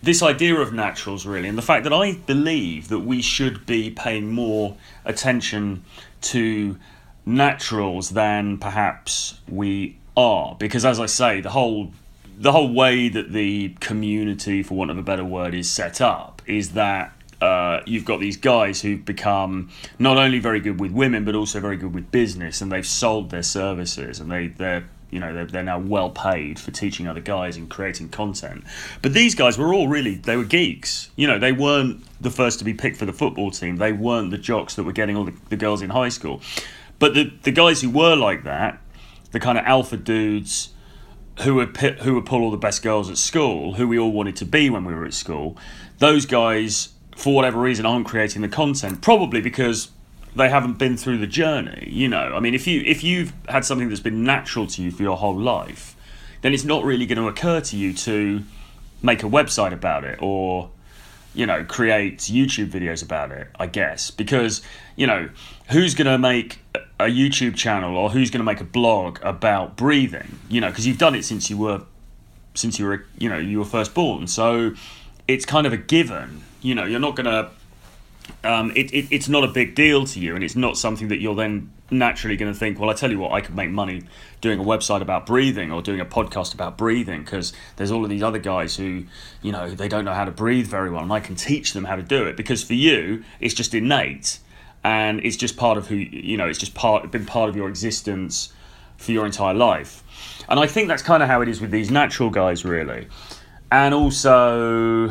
this 0.02 0.22
idea 0.22 0.54
of 0.54 0.72
naturals 0.72 1.26
really 1.26 1.48
and 1.48 1.58
the 1.58 1.60
fact 1.60 1.84
that 1.84 1.92
I 1.92 2.14
believe 2.14 2.88
that 2.88 3.00
we 3.00 3.20
should 3.20 3.66
be 3.66 3.90
paying 3.90 4.32
more 4.32 4.78
attention 5.04 5.84
to 6.22 6.78
naturals 7.26 8.08
than 8.08 8.56
perhaps 8.56 9.38
we 9.46 9.98
are 10.16 10.56
because 10.58 10.86
as 10.86 10.98
I 10.98 11.06
say 11.06 11.42
the 11.42 11.50
whole 11.50 11.92
the 12.42 12.50
whole 12.50 12.72
way 12.72 13.08
that 13.08 13.32
the 13.32 13.68
community, 13.78 14.64
for 14.64 14.74
want 14.74 14.90
of 14.90 14.98
a 14.98 15.02
better 15.02 15.24
word, 15.24 15.54
is 15.54 15.70
set 15.70 16.00
up 16.00 16.42
is 16.44 16.72
that 16.72 17.12
uh, 17.40 17.80
you've 17.86 18.04
got 18.04 18.18
these 18.18 18.36
guys 18.36 18.82
who've 18.82 19.04
become 19.04 19.70
not 20.00 20.16
only 20.16 20.40
very 20.40 20.58
good 20.58 20.80
with 20.80 20.90
women 20.90 21.24
but 21.24 21.36
also 21.36 21.60
very 21.60 21.76
good 21.76 21.94
with 21.94 22.10
business, 22.10 22.60
and 22.60 22.72
they've 22.72 22.86
sold 22.86 23.30
their 23.30 23.44
services, 23.44 24.18
and 24.18 24.30
they 24.30 24.48
they're 24.48 24.88
you 25.10 25.20
know 25.20 25.32
they're, 25.32 25.46
they're 25.46 25.62
now 25.62 25.78
well 25.78 26.10
paid 26.10 26.58
for 26.58 26.72
teaching 26.72 27.06
other 27.06 27.20
guys 27.20 27.56
and 27.56 27.70
creating 27.70 28.08
content. 28.08 28.64
But 29.02 29.14
these 29.14 29.36
guys 29.36 29.56
were 29.56 29.72
all 29.72 29.86
really 29.86 30.16
they 30.16 30.36
were 30.36 30.44
geeks. 30.44 31.10
You 31.14 31.28
know 31.28 31.38
they 31.38 31.52
weren't 31.52 32.04
the 32.20 32.30
first 32.30 32.58
to 32.58 32.64
be 32.64 32.74
picked 32.74 32.96
for 32.96 33.06
the 33.06 33.12
football 33.12 33.52
team. 33.52 33.76
They 33.76 33.92
weren't 33.92 34.32
the 34.32 34.38
jocks 34.38 34.74
that 34.74 34.82
were 34.82 34.92
getting 34.92 35.16
all 35.16 35.24
the, 35.24 35.34
the 35.48 35.56
girls 35.56 35.80
in 35.80 35.90
high 35.90 36.08
school. 36.08 36.40
But 36.98 37.14
the 37.14 37.32
the 37.44 37.52
guys 37.52 37.82
who 37.82 37.90
were 37.90 38.16
like 38.16 38.42
that, 38.42 38.80
the 39.30 39.38
kind 39.38 39.58
of 39.58 39.64
alpha 39.64 39.96
dudes 39.96 40.71
who 41.42 41.54
would 41.56 41.76
who 41.76 42.14
would 42.14 42.26
pull 42.26 42.42
all 42.42 42.50
the 42.50 42.56
best 42.56 42.82
girls 42.82 43.10
at 43.10 43.18
school, 43.18 43.74
who 43.74 43.88
we 43.88 43.98
all 43.98 44.12
wanted 44.12 44.36
to 44.36 44.44
be 44.44 44.70
when 44.70 44.84
we 44.84 44.94
were 44.94 45.04
at 45.04 45.14
school, 45.14 45.56
those 45.98 46.26
guys, 46.26 46.90
for 47.16 47.34
whatever 47.34 47.60
reason, 47.60 47.86
aren't 47.86 48.06
creating 48.06 48.42
the 48.42 48.48
content. 48.48 49.00
Probably 49.00 49.40
because 49.40 49.90
they 50.34 50.48
haven't 50.48 50.78
been 50.78 50.96
through 50.96 51.18
the 51.18 51.26
journey. 51.26 51.88
You 51.90 52.08
know, 52.08 52.34
I 52.34 52.40
mean, 52.40 52.54
if 52.54 52.66
you 52.66 52.82
if 52.86 53.04
you've 53.04 53.32
had 53.48 53.64
something 53.64 53.88
that's 53.88 54.00
been 54.00 54.24
natural 54.24 54.66
to 54.68 54.82
you 54.82 54.90
for 54.90 55.02
your 55.02 55.16
whole 55.16 55.38
life, 55.38 55.94
then 56.40 56.52
it's 56.52 56.64
not 56.64 56.84
really 56.84 57.06
going 57.06 57.18
to 57.18 57.28
occur 57.28 57.60
to 57.60 57.76
you 57.76 57.92
to 57.94 58.42
make 59.02 59.22
a 59.22 59.28
website 59.28 59.72
about 59.72 60.04
it 60.04 60.18
or 60.22 60.70
you 61.34 61.46
know 61.46 61.64
create 61.64 62.18
YouTube 62.18 62.70
videos 62.70 63.02
about 63.02 63.32
it. 63.32 63.48
I 63.58 63.66
guess 63.66 64.10
because 64.10 64.62
you 64.96 65.06
know 65.06 65.30
who's 65.70 65.94
going 65.94 66.06
to 66.06 66.18
make 66.18 66.58
a 67.00 67.06
YouTube 67.06 67.56
channel 67.56 67.96
or 67.96 68.10
who's 68.10 68.30
going 68.30 68.40
to 68.40 68.44
make 68.44 68.60
a 68.60 68.64
blog 68.64 69.18
about 69.22 69.76
breathing, 69.76 70.38
you 70.48 70.60
know, 70.60 70.68
because 70.68 70.86
you've 70.86 70.98
done 70.98 71.14
it 71.14 71.24
since 71.24 71.50
you 71.50 71.58
were 71.58 71.82
since 72.54 72.78
you 72.78 72.86
were 72.86 73.04
you 73.18 73.28
know 73.28 73.38
you 73.38 73.58
were 73.58 73.64
first 73.64 73.94
born. 73.94 74.26
So 74.26 74.74
it's 75.28 75.44
kind 75.44 75.66
of 75.66 75.72
a 75.72 75.76
given. 75.76 76.42
You 76.60 76.74
know, 76.74 76.84
you're 76.84 77.00
not 77.00 77.16
going 77.16 77.26
to. 77.26 77.50
Um, 78.44 78.72
it, 78.74 78.92
it, 78.92 79.06
it's 79.10 79.28
not 79.28 79.44
a 79.44 79.48
big 79.48 79.74
deal 79.74 80.04
to 80.04 80.20
you, 80.20 80.34
and 80.34 80.44
it's 80.44 80.56
not 80.56 80.76
something 80.76 81.08
that 81.08 81.20
you're 81.20 81.34
then 81.34 81.72
naturally 81.90 82.36
going 82.36 82.52
to 82.52 82.58
think. 82.58 82.78
Well, 82.78 82.90
I 82.90 82.94
tell 82.94 83.10
you 83.10 83.18
what, 83.18 83.32
I 83.32 83.40
could 83.40 83.54
make 83.54 83.70
money 83.70 84.02
doing 84.40 84.58
a 84.58 84.64
website 84.64 85.00
about 85.00 85.26
breathing 85.26 85.70
or 85.70 85.82
doing 85.82 86.00
a 86.00 86.04
podcast 86.04 86.54
about 86.54 86.78
breathing 86.78 87.22
because 87.22 87.52
there's 87.76 87.90
all 87.90 88.02
of 88.02 88.10
these 88.10 88.22
other 88.22 88.38
guys 88.38 88.76
who, 88.76 89.04
you 89.42 89.52
know, 89.52 89.70
they 89.70 89.88
don't 89.88 90.04
know 90.04 90.14
how 90.14 90.24
to 90.24 90.30
breathe 90.30 90.66
very 90.66 90.90
well, 90.90 91.02
and 91.02 91.12
I 91.12 91.20
can 91.20 91.36
teach 91.36 91.72
them 91.72 91.84
how 91.84 91.96
to 91.96 92.02
do 92.02 92.24
it. 92.26 92.36
Because 92.36 92.62
for 92.62 92.74
you, 92.74 93.24
it's 93.40 93.54
just 93.54 93.74
innate 93.74 94.38
and 94.84 95.24
it's 95.24 95.36
just 95.36 95.56
part 95.56 95.78
of 95.78 95.88
who 95.88 95.96
you 95.96 96.36
know 96.36 96.46
it's 96.46 96.58
just 96.58 96.74
part 96.74 97.10
been 97.10 97.26
part 97.26 97.48
of 97.48 97.56
your 97.56 97.68
existence 97.68 98.52
for 98.96 99.12
your 99.12 99.26
entire 99.26 99.54
life 99.54 100.02
and 100.48 100.58
i 100.58 100.66
think 100.66 100.88
that's 100.88 101.02
kind 101.02 101.22
of 101.22 101.28
how 101.28 101.40
it 101.40 101.48
is 101.48 101.60
with 101.60 101.70
these 101.70 101.90
natural 101.90 102.30
guys 102.30 102.64
really 102.64 103.06
and 103.70 103.94
also 103.94 105.08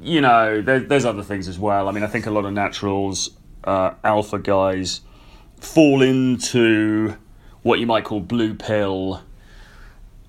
you 0.00 0.20
know 0.20 0.60
there, 0.60 0.80
there's 0.80 1.04
other 1.04 1.22
things 1.22 1.48
as 1.48 1.58
well. 1.58 1.88
I 1.88 1.92
mean 1.92 2.04
i 2.04 2.06
think 2.06 2.26
a 2.26 2.30
lot 2.30 2.44
of 2.44 2.52
naturals 2.52 3.30
uh, 3.64 3.92
alpha 4.04 4.38
guys 4.38 5.00
fall 5.58 6.02
into 6.02 7.16
what 7.62 7.78
you 7.78 7.86
might 7.86 8.04
call 8.04 8.20
blue 8.20 8.54
pill 8.54 9.22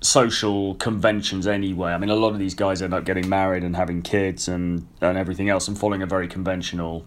social 0.02 0.74
conventions 0.74 1.46
anyway. 1.46 1.92
I 1.92 1.98
mean, 1.98 2.10
a 2.10 2.16
lot 2.16 2.32
of 2.32 2.38
these 2.38 2.54
guys 2.54 2.82
end 2.82 2.92
up 2.92 3.04
getting 3.04 3.28
married 3.28 3.62
and 3.62 3.76
having 3.76 4.02
kids 4.02 4.48
and, 4.48 4.86
and 5.00 5.16
everything 5.16 5.48
else 5.48 5.68
and 5.68 5.78
following 5.78 6.02
a 6.02 6.06
very 6.06 6.28
conventional 6.28 7.06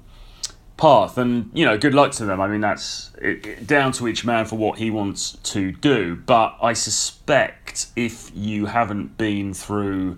path. 0.77 1.17
And 1.17 1.51
you 1.53 1.65
know 1.65 1.77
good 1.77 1.93
luck 1.93 2.11
to 2.13 2.25
them. 2.25 2.41
I 2.41 2.47
mean 2.47 2.61
that's 2.61 3.11
it, 3.21 3.45
it, 3.45 3.67
down 3.67 3.91
to 3.93 4.07
each 4.07 4.25
man 4.25 4.45
for 4.45 4.57
what 4.57 4.77
he 4.79 4.89
wants 4.89 5.37
to 5.43 5.71
do. 5.71 6.15
But 6.15 6.57
i 6.61 6.73
suspect 6.73 7.87
if 7.95 8.31
you 8.35 8.65
haven't 8.65 9.17
been 9.17 9.53
through 9.53 10.17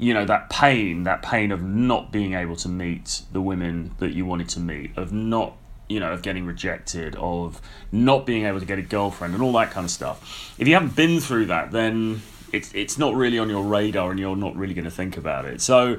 you 0.00 0.14
know 0.14 0.24
that 0.24 0.48
pain 0.48 1.02
that 1.04 1.22
pain 1.22 1.52
of 1.52 1.62
not 1.62 2.10
being 2.10 2.32
able 2.32 2.56
to 2.56 2.68
meet 2.68 3.22
the 3.32 3.40
women 3.40 3.94
that 3.98 4.14
you 4.14 4.24
wanted 4.24 4.48
to 4.48 4.58
meet 4.58 4.96
of 4.96 5.12
not 5.12 5.54
you 5.90 6.00
know 6.00 6.12
of 6.12 6.22
getting 6.22 6.46
rejected 6.46 7.14
of 7.16 7.60
not 7.92 8.24
being 8.24 8.46
able 8.46 8.58
to 8.58 8.64
get 8.64 8.78
a 8.78 8.82
girlfriend 8.82 9.34
and 9.34 9.42
all 9.42 9.52
that 9.52 9.70
kind 9.70 9.84
of 9.84 9.90
stuff. 9.90 10.54
If 10.58 10.66
you 10.66 10.74
haven't 10.74 10.96
been 10.96 11.20
through 11.20 11.46
that 11.46 11.70
then 11.70 12.22
it's 12.50 12.72
it's 12.74 12.96
not 12.96 13.14
really 13.14 13.38
on 13.38 13.50
your 13.50 13.62
radar 13.62 14.10
and 14.10 14.18
you're 14.18 14.36
not 14.36 14.56
really 14.56 14.72
going 14.72 14.86
to 14.86 14.90
think 14.90 15.18
about 15.18 15.44
it. 15.44 15.60
So 15.60 15.98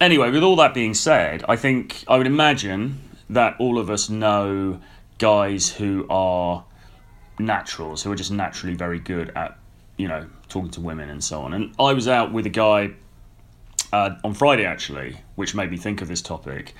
anyway, 0.00 0.30
with 0.30 0.42
all 0.42 0.56
that 0.56 0.74
being 0.74 0.94
said, 0.94 1.42
I 1.48 1.56
think 1.56 2.04
I 2.06 2.18
would 2.18 2.26
imagine 2.26 3.00
that 3.30 3.56
all 3.58 3.78
of 3.78 3.88
us 3.88 4.10
know 4.10 4.80
guys 5.18 5.70
who 5.70 6.06
are 6.10 6.64
naturals, 7.38 8.02
who 8.02 8.12
are 8.12 8.16
just 8.16 8.30
naturally 8.30 8.74
very 8.74 8.98
good 8.98 9.30
at, 9.34 9.56
you 9.96 10.08
know, 10.08 10.26
talking 10.50 10.70
to 10.72 10.80
women 10.80 11.08
and 11.08 11.22
so 11.24 11.40
on. 11.42 11.54
And 11.54 11.74
I 11.78 11.92
was 11.92 12.06
out 12.06 12.32
with 12.32 12.44
a 12.44 12.50
guy 12.50 12.90
uh, 13.92 14.16
on 14.22 14.34
Friday 14.34 14.64
actually, 14.64 15.16
which 15.36 15.54
made 15.54 15.70
me 15.70 15.76
think 15.76 16.02
of 16.02 16.08
this 16.08 16.20
topic, 16.20 16.74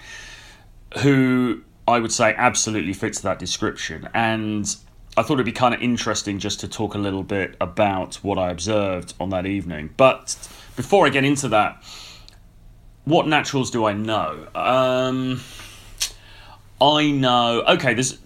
who 0.98 1.62
I 1.88 1.98
would 1.98 2.12
say 2.12 2.34
absolutely 2.36 2.92
fits 2.92 3.20
that 3.20 3.38
description. 3.38 4.08
And 4.14 4.76
I 5.16 5.22
thought 5.22 5.34
it'd 5.34 5.46
be 5.46 5.52
kind 5.52 5.74
of 5.74 5.80
interesting 5.80 6.38
just 6.38 6.60
to 6.60 6.68
talk 6.68 6.94
a 6.94 6.98
little 6.98 7.22
bit 7.22 7.56
about 7.60 8.16
what 8.16 8.38
I 8.38 8.50
observed 8.50 9.14
on 9.18 9.30
that 9.30 9.46
evening. 9.46 9.90
But 9.96 10.36
before 10.76 11.06
I 11.06 11.10
get 11.10 11.24
into 11.24 11.48
that, 11.48 11.82
what 13.04 13.26
naturals 13.26 13.70
do 13.70 13.86
I 13.86 13.92
know? 13.92 14.46
Um, 14.54 15.40
I 16.80 17.10
know. 17.10 17.62
Okay, 17.68 17.94
there's. 17.94 18.18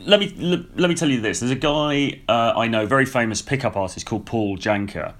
Let 0.00 0.20
me 0.20 0.34
let 0.76 0.88
me 0.88 0.94
tell 0.94 1.08
you 1.08 1.20
this. 1.20 1.40
There's 1.40 1.52
a 1.52 1.56
guy 1.56 2.20
uh, 2.28 2.52
I 2.56 2.68
know, 2.68 2.86
very 2.86 3.06
famous 3.06 3.42
pickup 3.42 3.76
artist 3.76 4.06
called 4.06 4.26
Paul 4.26 4.56
Janka. 4.56 5.14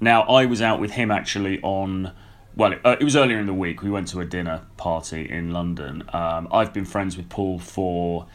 Now 0.00 0.22
I 0.22 0.46
was 0.46 0.60
out 0.60 0.80
with 0.80 0.92
him 0.92 1.10
actually 1.10 1.60
on. 1.62 2.12
Well, 2.56 2.72
it, 2.72 2.80
uh, 2.84 2.96
it 2.98 3.04
was 3.04 3.16
earlier 3.16 3.38
in 3.38 3.46
the 3.46 3.54
week. 3.54 3.82
We 3.82 3.90
went 3.90 4.08
to 4.08 4.20
a 4.20 4.24
dinner 4.24 4.62
party 4.78 5.28
in 5.28 5.52
London. 5.52 6.02
Um, 6.12 6.48
I've 6.50 6.72
been 6.72 6.86
friends 6.86 7.16
with 7.16 7.28
Paul 7.28 7.58
for 7.58 8.26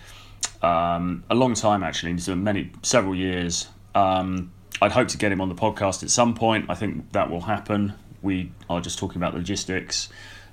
um, 0.61 1.23
a 1.29 1.35
long 1.35 1.55
time 1.55 1.83
actually, 1.83 2.13
many 2.35 2.71
several 2.83 3.15
years. 3.15 3.67
Um, 3.95 4.51
I'd 4.81 4.91
hope 4.91 5.07
to 5.09 5.17
get 5.17 5.31
him 5.31 5.41
on 5.41 5.49
the 5.49 5.55
podcast 5.55 6.03
at 6.03 6.09
some 6.09 6.33
point. 6.33 6.65
I 6.69 6.75
think 6.75 7.11
that 7.11 7.29
will 7.29 7.41
happen. 7.41 7.93
We 8.21 8.51
are 8.69 8.81
just 8.81 8.99
talking 8.99 9.17
about 9.17 9.33
logistics, 9.33 10.09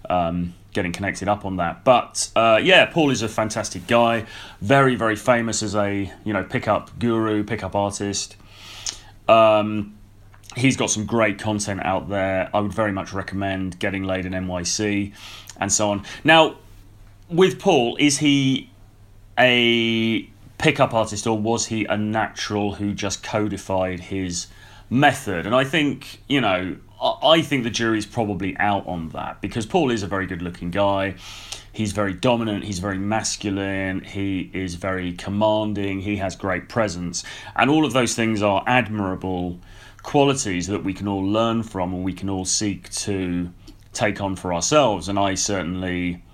um, 0.08 0.54
getting 0.78 0.92
connected 0.92 1.26
up 1.26 1.44
on 1.44 1.56
that. 1.56 1.82
But 1.82 2.30
uh, 2.36 2.60
yeah, 2.62 2.86
Paul 2.86 3.10
is 3.10 3.22
a 3.22 3.28
fantastic 3.28 3.88
guy, 3.88 4.26
very 4.60 4.94
very 4.94 5.16
famous 5.16 5.60
as 5.60 5.74
a 5.74 6.12
you 6.24 6.32
know 6.32 6.44
pickup 6.44 6.96
guru, 7.00 7.42
pickup 7.42 7.74
artist. 7.74 8.36
Um, 9.28 9.98
he's 10.54 10.76
got 10.76 10.88
some 10.90 11.04
great 11.04 11.40
content 11.40 11.84
out 11.84 12.08
there. 12.08 12.48
I 12.54 12.60
would 12.60 12.72
very 12.72 12.92
much 12.92 13.12
recommend 13.12 13.80
getting 13.80 14.04
laid 14.04 14.24
in 14.24 14.32
NYC 14.32 15.12
and 15.58 15.72
so 15.72 15.90
on. 15.90 16.04
Now, 16.22 16.56
with 17.28 17.58
Paul, 17.58 17.96
is 17.98 18.18
he 18.18 18.70
a 19.36 20.22
pickup 20.58 20.94
artist 20.94 21.26
or 21.26 21.36
was 21.36 21.66
he 21.66 21.84
a 21.86 21.96
natural 21.96 22.74
who 22.74 22.94
just 22.94 23.24
codified 23.24 24.00
his 24.00 24.46
method? 24.88 25.44
And 25.44 25.54
I 25.54 25.64
think, 25.64 26.20
you 26.28 26.40
know, 26.40 26.76
I 27.00 27.42
think 27.42 27.62
the 27.62 27.70
jury's 27.70 28.06
probably 28.06 28.56
out 28.58 28.86
on 28.86 29.10
that 29.10 29.40
because 29.40 29.66
Paul 29.66 29.90
is 29.90 30.02
a 30.02 30.08
very 30.08 30.26
good 30.26 30.42
looking 30.42 30.70
guy. 30.70 31.14
He's 31.72 31.92
very 31.92 32.12
dominant, 32.12 32.64
he's 32.64 32.80
very 32.80 32.98
masculine, 32.98 34.00
he 34.00 34.50
is 34.52 34.74
very 34.74 35.12
commanding, 35.12 36.00
he 36.00 36.16
has 36.16 36.34
great 36.34 36.68
presence. 36.68 37.22
And 37.54 37.70
all 37.70 37.84
of 37.84 37.92
those 37.92 38.16
things 38.16 38.42
are 38.42 38.64
admirable 38.66 39.60
qualities 40.02 40.66
that 40.66 40.82
we 40.82 40.92
can 40.92 41.06
all 41.06 41.24
learn 41.24 41.62
from 41.62 41.94
and 41.94 42.02
we 42.02 42.12
can 42.12 42.28
all 42.28 42.44
seek 42.44 42.90
to 42.90 43.52
take 43.92 44.20
on 44.20 44.34
for 44.34 44.52
ourselves. 44.52 45.08
And 45.08 45.18
I 45.20 45.34
certainly 45.34 46.24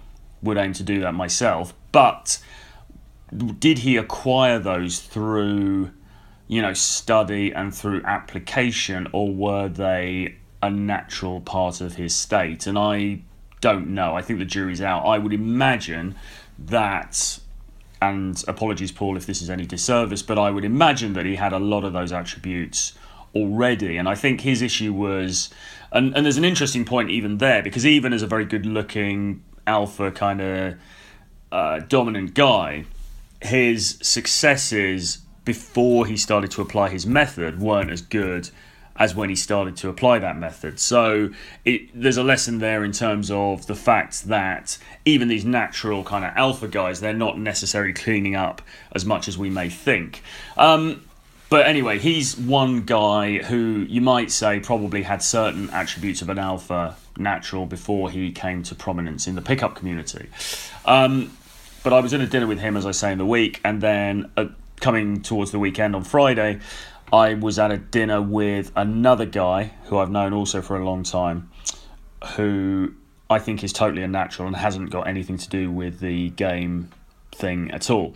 would 0.43 0.57
aim 0.57 0.73
to 0.75 0.83
do 0.83 1.01
that 1.01 1.13
myself. 1.13 1.75
But 1.93 2.39
did 3.59 3.81
he 3.81 3.97
acquire 3.97 4.59
those 4.59 5.01
through 5.01 5.91
you 6.47 6.63
know 6.63 6.73
study 6.75 7.53
and 7.53 7.75
through 7.75 8.03
application 8.05 9.09
or 9.13 9.35
were 9.35 9.69
they 9.69 10.37
a 10.65 10.71
natural 10.71 11.41
part 11.41 11.81
of 11.81 11.97
his 11.97 12.15
state 12.15 12.67
and 12.67 12.79
i 12.79 13.21
don't 13.65 13.89
know. 13.89 14.15
I 14.15 14.21
think 14.21 14.41
the 14.41 14.45
jury's 14.45 14.83
out. 14.83 15.07
I 15.07 15.17
would 15.17 15.33
imagine 15.33 16.17
that 16.59 17.39
and 18.03 18.45
apologies 18.47 18.93
paul 18.93 19.17
if 19.17 19.25
this 19.25 19.41
is 19.41 19.49
any 19.49 19.65
disservice 19.65 20.23
but 20.23 20.39
i 20.39 20.51
would 20.51 20.65
imagine 20.65 21.15
that 21.15 21.25
he 21.25 21.37
had 21.37 21.53
a 21.53 21.59
lot 21.59 21.85
of 21.85 21.93
those 21.93 22.13
attributes 22.13 22.93
already 23.35 23.97
and 23.97 24.09
i 24.09 24.15
think 24.15 24.43
his 24.43 24.61
issue 24.61 24.93
was 24.93 25.49
and, 25.91 26.15
and 26.15 26.25
there's 26.25 26.37
an 26.37 26.45
interesting 26.45 26.85
point 26.85 27.09
even 27.11 27.39
there 27.39 27.63
because 27.63 27.87
even 27.87 28.13
as 28.13 28.23
a 28.23 28.27
very 28.27 28.45
good 28.45 28.67
looking 28.67 29.43
alpha 29.67 30.11
kind 30.11 30.41
of 30.41 30.75
uh, 31.51 31.79
dominant 31.89 32.35
guy 32.35 32.85
his 33.41 33.99
successes 34.03 35.19
before 35.45 36.07
he 36.07 36.17
started 36.17 36.51
to 36.51 36.61
apply 36.61 36.91
his 36.91 37.07
method 37.07 37.59
weren't 37.59 37.91
as 37.91 38.03
good 38.03 38.51
as 38.97 39.15
when 39.15 39.29
he 39.29 39.37
started 39.37 39.77
to 39.77 39.89
apply 39.89 40.19
that 40.21 40.37
method. 40.37 40.79
So 40.79 41.31
it, 41.65 41.89
there's 41.95 42.17
a 42.17 42.23
lesson 42.23 42.59
there 42.59 42.85
in 42.85 42.93
terms 42.93 43.31
of 43.31 43.67
the 43.67 43.75
fact 43.75 44.25
that 44.29 44.79
even 45.05 45.29
these 45.29 45.45
natural 45.45 46.05
kind 46.05 46.25
of 46.25 46.33
alpha 46.37 46.69
guys, 46.69 47.01
they're 47.01 47.13
not 47.13 47.39
necessarily 47.39 47.93
cleaning 47.93 48.37
up 48.37 48.63
as 48.93 49.05
much 49.05 49.27
as 49.27 49.37
we 49.37 49.51
may 49.51 49.69
think. 49.69 50.23
Um, 50.57 51.03
but 51.51 51.67
anyway, 51.67 51.99
he's 51.99 52.37
one 52.37 52.83
guy 52.83 53.39
who 53.39 53.87
you 53.89 54.01
might 54.01 54.31
say 54.31 54.61
probably 54.61 55.03
had 55.03 55.23
certain 55.23 55.71
attributes 55.71 56.23
of 56.23 56.29
an 56.29 56.39
alpha 56.39 56.97
natural 57.17 57.67
before 57.67 58.11
he 58.11 58.33
came 58.33 58.63
to 58.65 58.75
prominence 58.75 59.27
in 59.27 59.35
the 59.35 59.43
pickup 59.43 59.77
community. 59.77 60.29
Um, 60.85 61.37
but 61.83 61.93
I 61.93 62.01
was 62.01 62.13
in 62.13 62.21
a 62.21 62.27
dinner 62.27 62.47
with 62.47 62.61
him, 62.61 62.77
as 62.77 62.87
I 62.87 62.93
say, 62.93 63.13
in 63.13 63.19
the 63.19 63.27
week, 63.27 63.61
and 63.63 63.81
then 63.81 64.31
uh, 64.37 64.47
coming 64.81 65.23
towards 65.23 65.51
the 65.51 65.59
weekend 65.59 65.95
on 65.95 66.03
Friday, 66.03 66.61
I 67.13 67.35
was 67.35 67.59
at 67.59 67.71
a 67.71 67.79
dinner 67.79 68.21
with 68.21 68.73
another 68.75 69.27
guy 69.27 69.73
who 69.85 69.99
I've 69.99 70.11
known 70.11 70.33
also 70.33 70.61
for 70.63 70.77
a 70.77 70.85
long 70.85 71.03
time, 71.03 71.51
who 72.37 72.95
I 73.31 73.39
think 73.39 73.63
is 73.63 73.73
totally 73.73 74.03
a 74.03 74.09
natural 74.09 74.47
and 74.49 74.57
hasn't 74.57 74.91
got 74.91 75.07
anything 75.07 75.39
to 75.39 75.49
do 75.49 75.71
with 75.71 76.01
the 76.01 76.31
game 76.31 76.91
thing 77.33 77.71
at 77.71 77.91
all. 77.91 78.15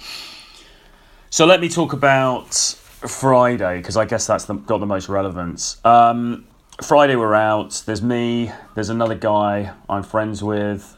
So 1.31 1.47
let 1.47 1.61
me 1.61 1.69
talk 1.69 1.93
about 1.93 2.55
Friday 2.55 3.79
because 3.79 3.97
I 3.97 4.05
guess 4.05 4.27
that's 4.27 4.47
the, 4.47 4.55
got 4.55 4.79
the 4.79 4.87
most 4.87 5.09
relevance. 5.09 5.85
Um, 5.85 6.47
Friday 6.83 7.17
we're 7.17 7.35
out. 7.35 7.83
There's 7.87 8.03
me. 8.03 8.53
There's 8.75 8.91
another 8.91 9.15
guy 9.15 9.73
I'm 9.89 10.03
friends 10.03 10.43
with 10.43 10.98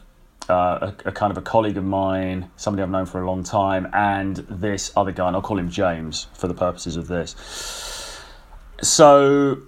uh, 0.51 0.93
a, 1.05 1.09
a, 1.09 1.11
kind 1.11 1.31
of 1.31 1.37
a 1.37 1.41
colleague 1.41 1.77
of 1.77 1.83
mine, 1.83 2.51
somebody 2.57 2.83
I've 2.83 2.89
known 2.89 3.05
for 3.05 3.21
a 3.21 3.25
long 3.25 3.43
time, 3.43 3.89
and 3.93 4.37
this 4.37 4.91
other 4.95 5.11
guy, 5.11 5.27
and 5.27 5.35
I'll 5.35 5.41
call 5.41 5.57
him 5.57 5.69
James 5.69 6.27
for 6.33 6.47
the 6.47 6.53
purposes 6.53 6.97
of 6.97 7.07
this. 7.07 7.35
So, 8.81 9.61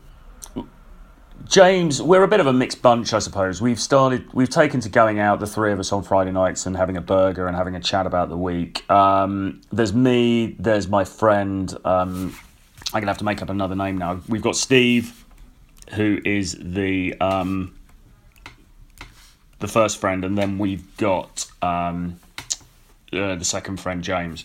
James, 1.45 2.01
we're 2.01 2.23
a 2.23 2.27
bit 2.27 2.39
of 2.39 2.47
a 2.47 2.53
mixed 2.53 2.81
bunch, 2.81 3.13
I 3.13 3.19
suppose. 3.19 3.61
We've 3.61 3.79
started, 3.79 4.31
we've 4.33 4.49
taken 4.49 4.79
to 4.81 4.89
going 4.89 5.19
out, 5.19 5.39
the 5.39 5.47
three 5.47 5.71
of 5.71 5.79
us, 5.79 5.91
on 5.91 6.03
Friday 6.03 6.31
nights 6.31 6.65
and 6.65 6.75
having 6.75 6.97
a 6.97 7.01
burger 7.01 7.47
and 7.47 7.55
having 7.55 7.75
a 7.75 7.79
chat 7.79 8.05
about 8.05 8.29
the 8.29 8.37
week. 8.37 8.89
Um, 8.89 9.61
there's 9.71 9.93
me, 9.93 10.55
there's 10.59 10.87
my 10.87 11.05
friend. 11.05 11.73
Um, 11.85 12.35
I'm 12.93 13.01
gonna 13.01 13.11
have 13.11 13.17
to 13.19 13.25
make 13.25 13.41
up 13.41 13.49
another 13.49 13.75
name 13.75 13.97
now. 13.97 14.21
We've 14.27 14.41
got 14.41 14.55
Steve, 14.55 15.25
who 15.93 16.19
is 16.25 16.57
the 16.59 17.15
um, 17.19 17.75
the 19.63 19.67
first 19.69 19.97
friend, 19.97 20.25
and 20.25 20.37
then 20.37 20.59
we've 20.59 20.97
got 20.97 21.49
um, 21.61 22.19
uh, 23.13 23.35
the 23.35 23.45
second 23.45 23.79
friend, 23.79 24.03
James. 24.03 24.43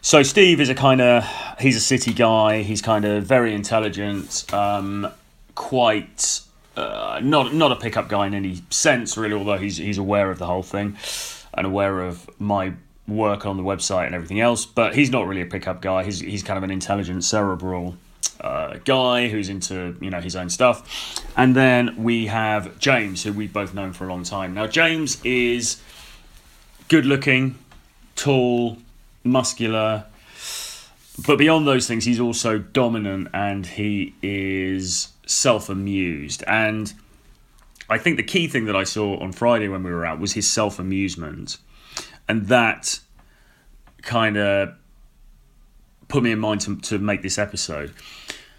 So 0.00 0.22
Steve 0.22 0.60
is 0.60 0.68
a 0.68 0.74
kind 0.74 1.00
of 1.00 1.26
he's 1.58 1.76
a 1.76 1.80
city 1.80 2.14
guy. 2.14 2.62
He's 2.62 2.80
kind 2.80 3.04
of 3.04 3.24
very 3.24 3.52
intelligent, 3.54 4.44
um, 4.54 5.08
quite 5.56 6.42
uh, 6.76 7.20
not 7.22 7.54
not 7.54 7.72
a 7.72 7.76
pickup 7.76 8.08
guy 8.08 8.28
in 8.28 8.34
any 8.34 8.62
sense, 8.70 9.16
really. 9.16 9.34
Although 9.34 9.58
he's 9.58 9.78
he's 9.78 9.98
aware 9.98 10.30
of 10.30 10.38
the 10.38 10.46
whole 10.46 10.62
thing 10.62 10.96
and 11.52 11.66
aware 11.66 12.00
of 12.00 12.30
my 12.38 12.72
work 13.08 13.46
on 13.46 13.56
the 13.56 13.64
website 13.64 14.06
and 14.06 14.14
everything 14.14 14.38
else. 14.38 14.64
But 14.64 14.94
he's 14.94 15.10
not 15.10 15.26
really 15.26 15.42
a 15.42 15.46
pickup 15.46 15.82
guy. 15.82 16.04
He's 16.04 16.20
he's 16.20 16.44
kind 16.44 16.56
of 16.56 16.62
an 16.62 16.70
intelligent, 16.70 17.24
cerebral 17.24 17.96
uh, 18.40 18.78
guy 18.84 19.28
who's 19.28 19.48
into 19.48 19.96
you 20.00 20.10
know 20.10 20.20
his 20.20 20.36
own 20.36 20.50
stuff, 20.50 21.24
and 21.36 21.54
then 21.54 22.02
we 22.02 22.26
have 22.26 22.78
James, 22.78 23.22
who 23.22 23.32
we've 23.32 23.52
both 23.52 23.74
known 23.74 23.92
for 23.92 24.04
a 24.04 24.08
long 24.08 24.22
time. 24.22 24.54
Now 24.54 24.66
James 24.66 25.20
is 25.24 25.80
good 26.88 27.06
looking, 27.06 27.58
tall, 28.14 28.78
muscular, 29.24 30.06
but 31.24 31.38
beyond 31.38 31.66
those 31.66 31.86
things, 31.86 32.04
he's 32.04 32.20
also 32.20 32.58
dominant 32.58 33.28
and 33.32 33.66
he 33.66 34.14
is 34.22 35.08
self 35.26 35.68
amused. 35.68 36.44
And 36.46 36.92
I 37.88 37.98
think 37.98 38.16
the 38.16 38.22
key 38.22 38.48
thing 38.48 38.66
that 38.66 38.76
I 38.76 38.84
saw 38.84 39.18
on 39.18 39.32
Friday 39.32 39.68
when 39.68 39.82
we 39.82 39.90
were 39.90 40.04
out 40.04 40.18
was 40.18 40.34
his 40.34 40.50
self 40.50 40.78
amusement, 40.78 41.56
and 42.28 42.46
that 42.48 43.00
kind 44.02 44.36
of 44.36 44.74
put 46.08 46.22
me 46.22 46.32
in 46.32 46.38
mind 46.38 46.60
to, 46.62 46.76
to 46.76 46.98
make 46.98 47.22
this 47.22 47.38
episode. 47.38 47.92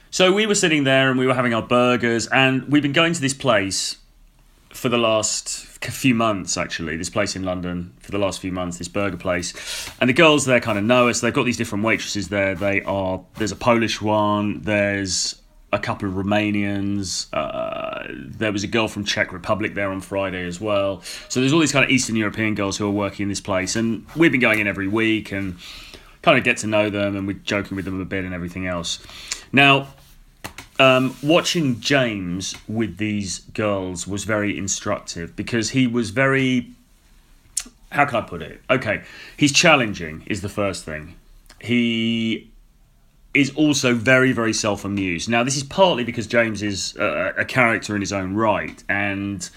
So 0.09 0.31
we 0.31 0.47
were 0.47 0.55
sitting 0.55 0.83
there 0.85 1.09
and 1.09 1.19
we 1.19 1.27
were 1.27 1.33
having 1.33 1.53
our 1.53 1.61
burgers, 1.61 2.27
and 2.27 2.69
we've 2.69 2.81
been 2.81 2.93
going 2.93 3.13
to 3.13 3.21
this 3.21 3.33
place 3.33 3.97
for 4.69 4.89
the 4.89 4.97
last 4.97 5.65
few 5.89 6.13
months 6.13 6.57
actually 6.57 6.97
this 6.97 7.09
place 7.09 7.35
in 7.35 7.43
london 7.43 7.93
for 7.99 8.11
the 8.11 8.17
last 8.17 8.39
few 8.39 8.51
months 8.51 8.77
this 8.77 8.87
burger 8.87 9.17
place. 9.17 9.89
And 9.99 10.09
the 10.09 10.13
girls 10.13 10.45
there 10.45 10.59
kind 10.59 10.77
of 10.77 10.83
know 10.83 11.07
us. 11.09 11.21
They've 11.21 11.33
got 11.33 11.45
these 11.45 11.57
different 11.57 11.83
waitresses 11.83 12.29
there. 12.29 12.53
They 12.53 12.81
are 12.83 13.23
there's 13.35 13.51
a 13.51 13.55
polish 13.55 14.01
one 14.01 14.61
there's 14.61 15.41
a 15.73 15.79
couple 15.79 16.07
of 16.07 16.15
romanians 16.15 17.27
uh, 17.33 18.05
there 18.09 18.51
was 18.51 18.63
a 18.63 18.67
girl 18.67 18.87
from 18.87 19.03
czech 19.03 19.33
republic 19.33 19.73
there 19.73 19.89
on 19.89 19.99
friday 20.01 20.45
as 20.45 20.61
well. 20.61 21.01
So 21.29 21.39
there's 21.39 21.53
all 21.53 21.59
these 21.59 21.71
kind 21.71 21.85
of 21.85 21.89
eastern 21.89 22.15
european 22.15 22.53
girls 22.53 22.77
who 22.77 22.85
are 22.87 22.91
working 22.91 23.23
in 23.23 23.29
this 23.29 23.41
place 23.41 23.75
and 23.75 24.05
we've 24.15 24.31
been 24.31 24.41
going 24.41 24.59
in 24.59 24.67
every 24.67 24.87
week 24.87 25.31
and 25.31 25.57
kind 26.21 26.37
of 26.37 26.43
get 26.43 26.57
to 26.57 26.67
know 26.67 26.89
them 26.89 27.15
and 27.15 27.25
we're 27.25 27.33
joking 27.33 27.75
with 27.75 27.85
them 27.85 27.99
a 27.99 28.05
bit 28.05 28.25
and 28.25 28.33
everything 28.33 28.67
else. 28.67 28.99
Now, 29.51 29.87
um, 30.79 31.15
watching 31.23 31.79
James 31.79 32.55
with 32.67 32.97
these 32.97 33.39
girls 33.39 34.07
was 34.07 34.23
very 34.23 34.57
instructive 34.57 35.35
because 35.35 35.71
he 35.71 35.87
was 35.87 36.11
very 36.11 36.67
how 37.91 38.05
can 38.05 38.17
I 38.17 38.21
put 38.21 38.41
it? 38.41 38.61
Okay, 38.69 39.03
he's 39.37 39.53
challenging 39.53 40.23
is 40.27 40.41
the 40.41 40.49
first 40.49 40.83
thing. 40.83 41.15
He 41.61 42.49
is 43.33 43.51
also 43.55 43.93
very 43.93 44.31
very 44.31 44.53
self 44.53 44.85
amused. 44.85 45.29
Now 45.29 45.43
this 45.43 45.55
is 45.55 45.63
partly 45.63 46.03
because 46.03 46.27
James 46.27 46.61
is 46.61 46.95
a, 46.97 47.33
a 47.37 47.45
character 47.45 47.95
in 47.95 48.01
his 48.01 48.13
own 48.13 48.35
right, 48.35 48.83
and 48.89 49.49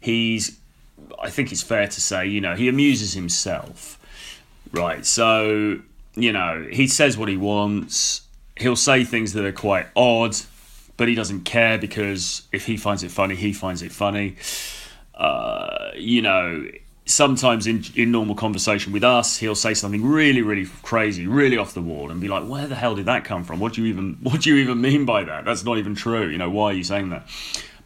he's 0.00 0.58
I 1.20 1.30
think 1.30 1.52
it's 1.52 1.62
fair 1.62 1.86
to 1.86 2.00
say 2.00 2.26
you 2.26 2.40
know 2.40 2.54
he 2.54 2.68
amuses 2.68 3.14
himself, 3.14 3.98
right? 4.72 5.04
So 5.04 5.80
you 6.14 6.32
know 6.32 6.66
he 6.70 6.86
says 6.86 7.18
what 7.18 7.28
he 7.28 7.36
wants. 7.36 8.22
He'll 8.56 8.76
say 8.76 9.02
things 9.02 9.32
that 9.32 9.44
are 9.44 9.52
quite 9.52 9.86
odd, 9.96 10.36
but 11.02 11.08
he 11.08 11.16
doesn't 11.16 11.40
care 11.40 11.78
because 11.78 12.42
if 12.52 12.64
he 12.64 12.76
finds 12.76 13.02
it 13.02 13.10
funny, 13.10 13.34
he 13.34 13.52
finds 13.52 13.82
it 13.82 13.90
funny. 13.90 14.36
Uh, 15.16 15.90
you 15.96 16.22
know, 16.22 16.64
sometimes 17.06 17.66
in 17.66 17.82
in 17.96 18.12
normal 18.12 18.36
conversation 18.36 18.92
with 18.92 19.02
us, 19.02 19.38
he'll 19.38 19.56
say 19.56 19.74
something 19.74 20.06
really, 20.06 20.42
really 20.42 20.70
crazy, 20.84 21.26
really 21.26 21.56
off 21.56 21.74
the 21.74 21.82
wall, 21.82 22.12
and 22.12 22.20
be 22.20 22.28
like, 22.28 22.48
"Where 22.48 22.68
the 22.68 22.76
hell 22.76 22.94
did 22.94 23.06
that 23.06 23.24
come 23.24 23.42
from? 23.42 23.58
What 23.58 23.72
do 23.72 23.82
you 23.82 23.88
even 23.88 24.16
what 24.22 24.42
do 24.42 24.50
you 24.50 24.62
even 24.62 24.80
mean 24.80 25.04
by 25.04 25.24
that? 25.24 25.44
That's 25.44 25.64
not 25.64 25.78
even 25.78 25.96
true. 25.96 26.28
You 26.28 26.38
know, 26.38 26.48
why 26.48 26.66
are 26.66 26.72
you 26.72 26.84
saying 26.84 27.10
that?" 27.10 27.26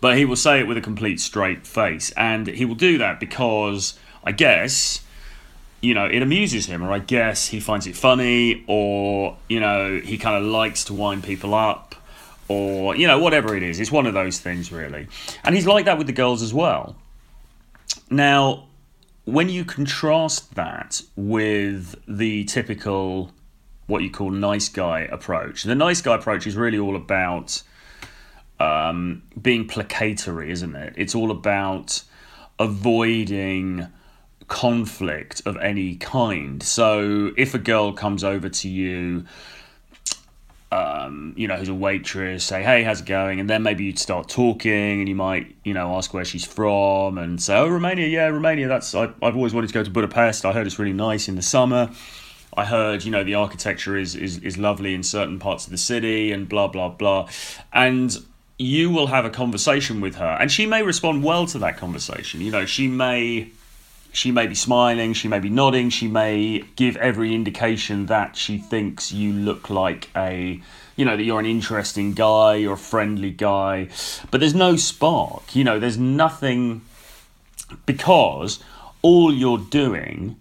But 0.03 0.19
he 0.19 0.27
will 0.27 0.37
say 0.37 0.61
it 0.61 0.67
with 0.67 0.77
a 0.77 0.83
complete 0.83 1.19
straight 1.19 1.67
face, 1.67 2.11
and 2.19 2.47
he 2.47 2.67
will 2.67 2.75
do 2.75 2.99
that 2.99 3.19
because 3.19 3.99
I 4.25 4.33
guess 4.33 5.01
you 5.81 5.95
know 5.95 6.05
it 6.05 6.21
amuses 6.21 6.67
him, 6.67 6.83
or 6.83 6.93
I 6.93 6.99
guess 6.99 7.47
he 7.47 7.61
finds 7.61 7.87
it 7.87 7.97
funny, 7.97 8.63
or 8.67 9.39
you 9.49 9.59
know 9.59 10.01
he 10.05 10.19
kind 10.19 10.37
of 10.37 10.43
likes 10.43 10.85
to 10.85 10.93
wind 10.93 11.25
people 11.25 11.55
up. 11.55 11.95
Or, 12.49 12.95
you 12.95 13.07
know, 13.07 13.19
whatever 13.19 13.57
it 13.57 13.63
is. 13.63 13.81
It's 13.81 13.91
one 13.91 14.07
of 14.07 14.15
those 14.15 14.39
things, 14.39 14.71
really. 14.71 15.09
And 15.43 15.55
he's 15.55 15.67
like 15.67 15.85
that 15.87 15.99
with 15.99 16.07
the 16.07 16.13
girls 16.13 16.43
as 16.43 16.55
well. 16.55 16.97
Now, 18.09 18.69
when 19.25 19.49
you 19.49 19.65
contrast 19.65 20.55
that 20.55 21.03
with 21.17 21.97
the 22.07 22.45
typical 22.45 23.33
what 23.87 24.03
you 24.03 24.11
call 24.11 24.31
nice 24.31 24.69
guy 24.69 25.01
approach, 25.01 25.65
the 25.65 25.75
nice 25.75 26.01
guy 26.01 26.15
approach 26.15 26.47
is 26.47 26.57
really 26.57 26.79
all 26.79 26.97
about 26.97 27.63
um, 28.59 29.23
being 29.41 29.67
placatory, 29.67 30.49
isn't 30.51 30.75
it? 30.75 30.95
It's 30.97 31.15
all 31.15 31.31
about 31.31 32.03
avoiding 32.59 33.89
conflict 34.49 35.43
of 35.45 35.57
any 35.59 35.97
kind. 35.97 36.63
So 36.63 37.33
if 37.37 37.55
a 37.55 37.59
girl 37.59 37.93
comes 37.93 38.23
over 38.23 38.49
to 38.49 38.69
you 38.69 39.25
um, 40.73 41.33
you 41.37 41.47
know, 41.47 41.57
who's 41.57 41.69
a 41.69 41.75
waitress, 41.75 42.45
say, 42.45 42.63
hey, 42.63 42.83
how's 42.83 43.01
it 43.01 43.07
going? 43.07 43.39
And 43.39 43.49
then 43.49 43.63
maybe 43.63 43.85
you'd 43.85 43.99
start 43.99 44.29
talking 44.29 45.01
and 45.01 45.09
you 45.09 45.15
might, 45.15 45.55
you 45.65 45.73
know, 45.73 45.95
ask 45.97 46.13
where 46.13 46.25
she's 46.25 46.45
from 46.45 47.19
and 47.19 47.41
say, 47.41 47.57
oh, 47.57 47.69
Romania, 47.69 48.09
yeah, 48.09 48.27
Romania, 48.27 48.67
that's, 48.67 48.95
I, 48.95 49.05
I've 49.23 49.37
always 49.37 49.55
wanted 49.55 49.69
to 49.69 49.75
go 49.75 49.85
to 49.85 49.91
Budapest. 49.91 50.45
I 50.45 50.53
heard 50.53 50.67
it's 50.67 50.79
really 50.79 50.93
nice 50.93 51.29
in 51.29 51.37
the 51.37 51.43
summer. 51.43 51.91
I 52.57 52.65
heard, 52.65 53.05
you 53.05 53.13
know, 53.13 53.23
the 53.23 53.35
architecture 53.35 53.97
is, 53.97 54.17
is, 54.17 54.39
is 54.39 54.59
lovely 54.59 54.95
in 54.95 55.03
certain 55.03 55.39
parts 55.39 55.67
of 55.67 55.71
the 55.71 55.79
city 55.79 56.33
and 56.33 56.49
blah, 56.49 56.67
blah, 56.67 56.89
blah. 56.89 57.29
And 57.73 58.17
you 58.59 58.91
will 58.91 59.07
have 59.09 59.25
a 59.25 59.31
conversation 59.31 60.01
with 60.01 60.17
her 60.17 60.37
and 60.41 60.51
she 60.51 60.67
may 60.67 60.83
respond 60.83 61.23
well 61.23 61.47
to 61.47 61.59
that 61.59 61.77
conversation. 61.77 62.41
You 62.41 62.51
know, 62.51 62.65
she 62.65 62.89
may 62.89 63.51
she 64.17 64.31
may 64.33 64.47
be 64.47 64.55
smiling, 64.55 65.13
she 65.13 65.29
may 65.29 65.39
be 65.39 65.51
nodding, 65.51 65.91
she 65.91 66.09
may 66.09 66.65
give 66.75 66.97
every 66.97 67.35
indication 67.35 68.07
that 68.07 68.35
she 68.35 68.57
thinks 68.57 69.13
you 69.13 69.31
look 69.31 69.69
like 69.69 70.09
a, 70.17 70.59
you 70.97 71.05
know, 71.05 71.19
that 71.19 71.23
you're 71.23 71.39
an 71.39 71.45
interesting 71.45 72.15
guy, 72.15 72.55
you're 72.55 72.73
a 72.73 72.79
friendly 72.79 73.31
guy, 73.31 73.89
but 74.31 74.41
there's 74.41 74.55
no 74.55 74.75
spark, 74.77 75.55
you 75.55 75.63
know, 75.63 75.79
there's 75.79 75.99
nothing 75.99 76.81
because 77.85 78.59
all 79.03 79.35
you're 79.35 79.59
doing 79.59 80.37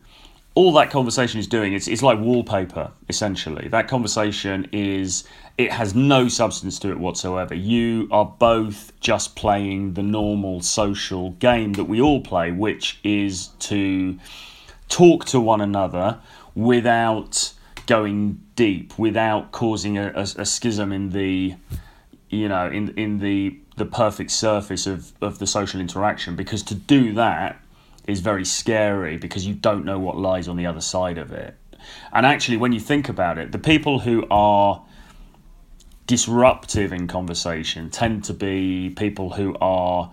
all 0.54 0.72
that 0.72 0.90
conversation 0.90 1.38
is 1.38 1.48
doing 1.48 1.74
it's, 1.74 1.90
it's 1.90 2.02
like 2.02 2.18
wallpaper 2.18 2.90
essentially. 3.10 3.68
That 3.68 3.90
conversation 3.90 4.70
is 4.72 5.26
it 5.58 5.72
has 5.72 5.96
no 5.96 6.28
substance 6.28 6.80
to 6.80 6.92
it 6.92 7.00
whatsoever 7.00 7.54
you 7.54 8.08
are 8.12 8.26
both 8.26 8.92
just 9.00 9.36
playing 9.36 9.94
the 9.94 10.04
normal 10.04 10.62
social 10.62 11.32
game 11.32 11.74
that 11.74 11.86
we 11.86 12.02
all 12.02 12.22
play 12.22 12.52
which 12.52 13.00
is 13.04 13.48
to 13.60 14.18
talk 14.90 15.26
to 15.26 15.40
one 15.40 15.62
another 15.62 16.20
without 16.54 17.54
going 17.88 18.42
deep 18.56 18.98
without 18.98 19.52
causing 19.52 19.98
a, 19.98 20.12
a, 20.16 20.22
a 20.22 20.46
schism 20.46 20.92
in 20.92 21.12
the 21.12 21.56
you 22.30 22.48
know 22.48 22.68
in 22.68 22.90
in 22.98 23.20
the 23.20 23.58
the 23.78 23.86
perfect 23.86 24.32
surface 24.32 24.88
of, 24.88 25.12
of 25.22 25.40
the 25.40 25.48
social 25.48 25.82
interaction 25.82 26.36
because 26.36 26.64
to 26.64 26.76
do 26.76 27.14
that 27.14 27.60
is 28.08 28.20
very 28.20 28.46
scary 28.46 29.18
because 29.18 29.46
you 29.46 29.54
don't 29.54 29.86
know 29.86 30.00
what 30.00 30.18
lies 30.18 30.48
on 30.48 30.56
the 30.56 30.66
other 30.66 30.82
side 30.82 31.18
of 31.18 31.32
it. 31.32 31.56
And 32.14 32.26
actually, 32.26 32.58
when 32.58 32.72
you 32.72 32.80
think 32.80 33.10
about 33.10 33.38
it, 33.38 33.52
the 33.52 33.60
people 33.60 34.00
who 34.00 34.26
are 34.30 34.82
disruptive 36.08 36.94
in 36.94 37.08
conversation 37.08 37.90
tend 37.90 38.24
to 38.26 38.34
be 38.34 38.92
people 38.92 39.32
who 39.32 39.56
are, 39.60 40.12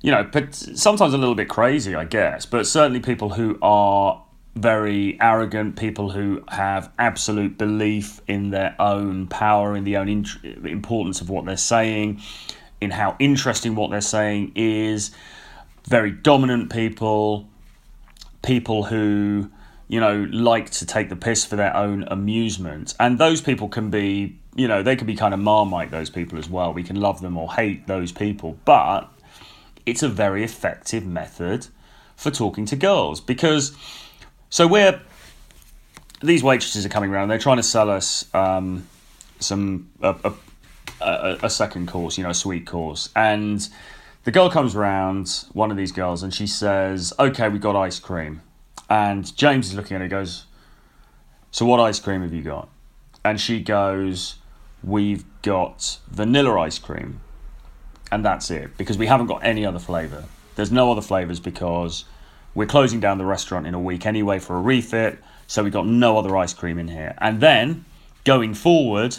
you 0.00 0.10
know, 0.10 0.24
but 0.24 0.54
sometimes 0.54 1.14
a 1.14 1.18
little 1.18 1.34
bit 1.34 1.48
crazy, 1.48 1.94
I 1.94 2.04
guess, 2.04 2.46
but 2.46 2.66
certainly 2.66 3.00
people 3.00 3.30
who 3.30 3.58
are 3.62 4.22
very 4.56 5.16
arrogant, 5.20 5.76
people 5.76 6.10
who 6.10 6.42
have 6.48 6.90
absolute 6.98 7.56
belief 7.56 8.20
in 8.26 8.50
their 8.50 8.74
own 8.80 9.28
power, 9.28 9.76
in 9.76 9.84
the 9.84 9.96
own 9.96 10.08
int- 10.08 10.44
importance 10.44 11.20
of 11.20 11.30
what 11.30 11.44
they're 11.44 11.56
saying, 11.56 12.20
in 12.80 12.90
how 12.90 13.16
interesting 13.18 13.74
what 13.74 13.90
they're 13.90 14.00
saying 14.00 14.52
is 14.56 15.12
very 15.84 16.10
dominant 16.10 16.70
people, 16.70 17.48
people 18.42 18.84
who 18.84 19.50
you 19.86 20.00
know 20.00 20.28
like 20.32 20.70
to 20.70 20.84
take 20.84 21.08
the 21.08 21.16
piss 21.16 21.44
for 21.44 21.56
their 21.56 21.74
own 21.76 22.04
amusement, 22.08 22.94
and 22.98 23.18
those 23.18 23.40
people 23.40 23.68
can 23.68 23.90
be 23.90 24.38
you 24.58 24.66
know 24.68 24.82
they 24.82 24.96
could 24.96 25.06
be 25.06 25.14
kind 25.14 25.32
of 25.32 25.40
marmite 25.40 25.90
those 25.90 26.10
people 26.10 26.38
as 26.38 26.50
well. 26.50 26.72
We 26.72 26.82
can 26.82 26.96
love 26.96 27.20
them 27.20 27.36
or 27.38 27.52
hate 27.52 27.86
those 27.86 28.12
people, 28.12 28.58
but 28.64 29.08
it's 29.86 30.02
a 30.02 30.08
very 30.08 30.42
effective 30.44 31.06
method 31.06 31.68
for 32.16 32.30
talking 32.30 32.66
to 32.66 32.76
girls 32.76 33.20
because 33.20 33.76
so 34.50 34.66
we're 34.66 35.00
these 36.20 36.42
waitresses 36.42 36.84
are 36.84 36.88
coming 36.88 37.10
around. 37.10 37.28
They're 37.28 37.38
trying 37.38 37.58
to 37.58 37.62
sell 37.62 37.88
us 37.88 38.26
um, 38.34 38.88
some 39.38 39.90
a, 40.02 40.32
a, 41.00 41.38
a, 41.44 41.50
second 41.50 41.86
course, 41.86 42.18
you 42.18 42.24
know, 42.24 42.30
a 42.30 42.34
sweet 42.34 42.66
course, 42.66 43.10
and 43.14 43.66
the 44.24 44.32
girl 44.32 44.50
comes 44.50 44.74
round, 44.74 45.44
one 45.52 45.70
of 45.70 45.76
these 45.76 45.92
girls, 45.92 46.24
and 46.24 46.34
she 46.34 46.46
says, 46.46 47.12
Okay, 47.18 47.48
we 47.48 47.60
got 47.60 47.76
ice 47.76 48.00
cream. 48.00 48.42
And 48.90 49.34
James 49.36 49.68
is 49.68 49.74
looking 49.74 49.94
at 49.94 50.00
her 50.00 50.08
goes, 50.08 50.46
So 51.52 51.64
what 51.64 51.78
ice 51.78 52.00
cream 52.00 52.22
have 52.22 52.32
you 52.32 52.42
got? 52.42 52.68
And 53.24 53.40
she 53.40 53.60
goes, 53.60 54.36
We've 54.82 55.24
got 55.42 55.98
vanilla 56.08 56.58
ice 56.60 56.78
cream. 56.78 57.20
And 58.10 58.24
that's 58.24 58.50
it, 58.50 58.76
because 58.78 58.96
we 58.96 59.06
haven't 59.06 59.26
got 59.26 59.44
any 59.44 59.66
other 59.66 59.78
flavour. 59.78 60.24
There's 60.56 60.72
no 60.72 60.90
other 60.90 61.02
flavours 61.02 61.40
because 61.40 62.04
we're 62.54 62.66
closing 62.66 63.00
down 63.00 63.18
the 63.18 63.26
restaurant 63.26 63.66
in 63.66 63.74
a 63.74 63.80
week 63.80 64.06
anyway 64.06 64.38
for 64.38 64.56
a 64.56 64.60
refit, 64.60 65.18
so 65.46 65.62
we've 65.62 65.72
got 65.72 65.86
no 65.86 66.18
other 66.18 66.36
ice 66.36 66.54
cream 66.54 66.78
in 66.78 66.88
here. 66.88 67.14
And 67.18 67.40
then 67.40 67.84
going 68.24 68.54
forward, 68.54 69.18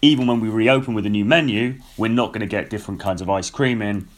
even 0.00 0.26
when 0.26 0.40
we 0.40 0.48
reopen 0.48 0.94
with 0.94 1.06
a 1.06 1.10
new 1.10 1.24
menu, 1.24 1.80
we're 1.96 2.08
not 2.08 2.28
going 2.28 2.40
to 2.40 2.46
get 2.46 2.70
different 2.70 3.00
kinds 3.00 3.20
of 3.22 3.28
ice 3.28 3.50
cream 3.50 3.82
in 3.82 4.08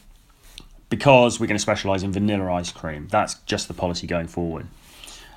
because 0.89 1.41
we're 1.41 1.47
going 1.47 1.57
to 1.57 1.63
specialise 1.63 2.03
in 2.03 2.13
vanilla 2.13 2.53
ice 2.53 2.73
cream. 2.73 3.09
That's 3.11 3.35
just 3.47 3.69
the 3.69 3.75
policy 3.75 4.07
going 4.07 4.29
forward. 4.29 4.67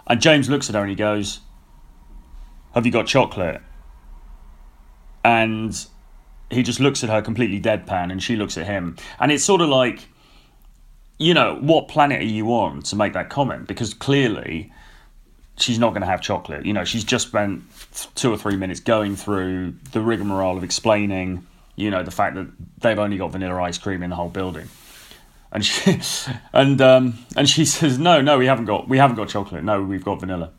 And 0.06 0.22
James 0.22 0.50
looks 0.50 0.70
at 0.70 0.76
her 0.76 0.82
and 0.82 0.90
he 0.90 0.96
goes, 0.96 1.40
Have 2.74 2.86
you 2.86 2.92
got 2.92 3.08
chocolate? 3.08 3.62
And 5.28 5.86
he 6.50 6.64
just 6.64 6.80
looks 6.80 7.04
at 7.04 7.10
her 7.10 7.22
completely 7.22 7.60
deadpan 7.60 8.14
and 8.14 8.24
she 8.24 8.38
looks 8.38 8.58
at 8.58 8.66
him. 8.66 8.96
And 9.20 9.30
it's 9.30 9.44
sort 9.44 9.60
of 9.60 9.68
like, 9.68 10.08
you 11.18 11.34
know, 11.34 11.58
what 11.60 11.90
planet 11.90 12.22
are 12.22 12.26
you 12.26 12.54
on 12.54 12.82
to 12.84 12.96
make 12.96 13.12
that 13.12 13.30
comment? 13.30 13.68
Because 13.68 13.94
clearly 13.94 14.72
she's 15.58 15.80
not 15.80 15.90
going 15.90 16.02
to 16.02 16.08
have 16.08 16.22
chocolate. 16.22 16.66
You 16.66 16.72
know, 16.72 16.86
she's 16.86 17.04
just 17.04 17.28
spent 17.28 17.64
two 18.16 18.32
or 18.32 18.38
three 18.38 18.56
minutes 18.56 18.80
going 18.80 19.18
through 19.18 19.74
the 19.92 20.00
rigmarole 20.00 20.56
of 20.56 20.64
explaining, 20.64 21.46
you 21.76 21.92
know, 21.92 22.04
the 22.04 22.12
fact 22.12 22.36
that 22.36 22.48
they've 22.78 22.98
only 22.98 23.18
got 23.18 23.34
vanilla 23.34 23.62
ice 23.62 23.78
cream 23.78 24.04
in 24.04 24.12
the 24.12 24.16
whole 24.16 24.30
building 24.30 24.70
and 25.52 25.66
she 25.66 26.00
and 26.54 26.82
um, 26.82 27.18
and 27.36 27.50
she 27.50 27.64
says, 27.66 27.98
"No, 27.98 28.22
no, 28.22 28.38
we 28.38 28.46
haven't 28.46 28.66
got 28.66 28.90
we 28.90 28.98
haven't 28.98 29.16
got 29.16 29.30
chocolate. 29.30 29.64
No, 29.64 29.82
we've 29.82 30.04
got 30.04 30.20
vanilla." 30.20 30.52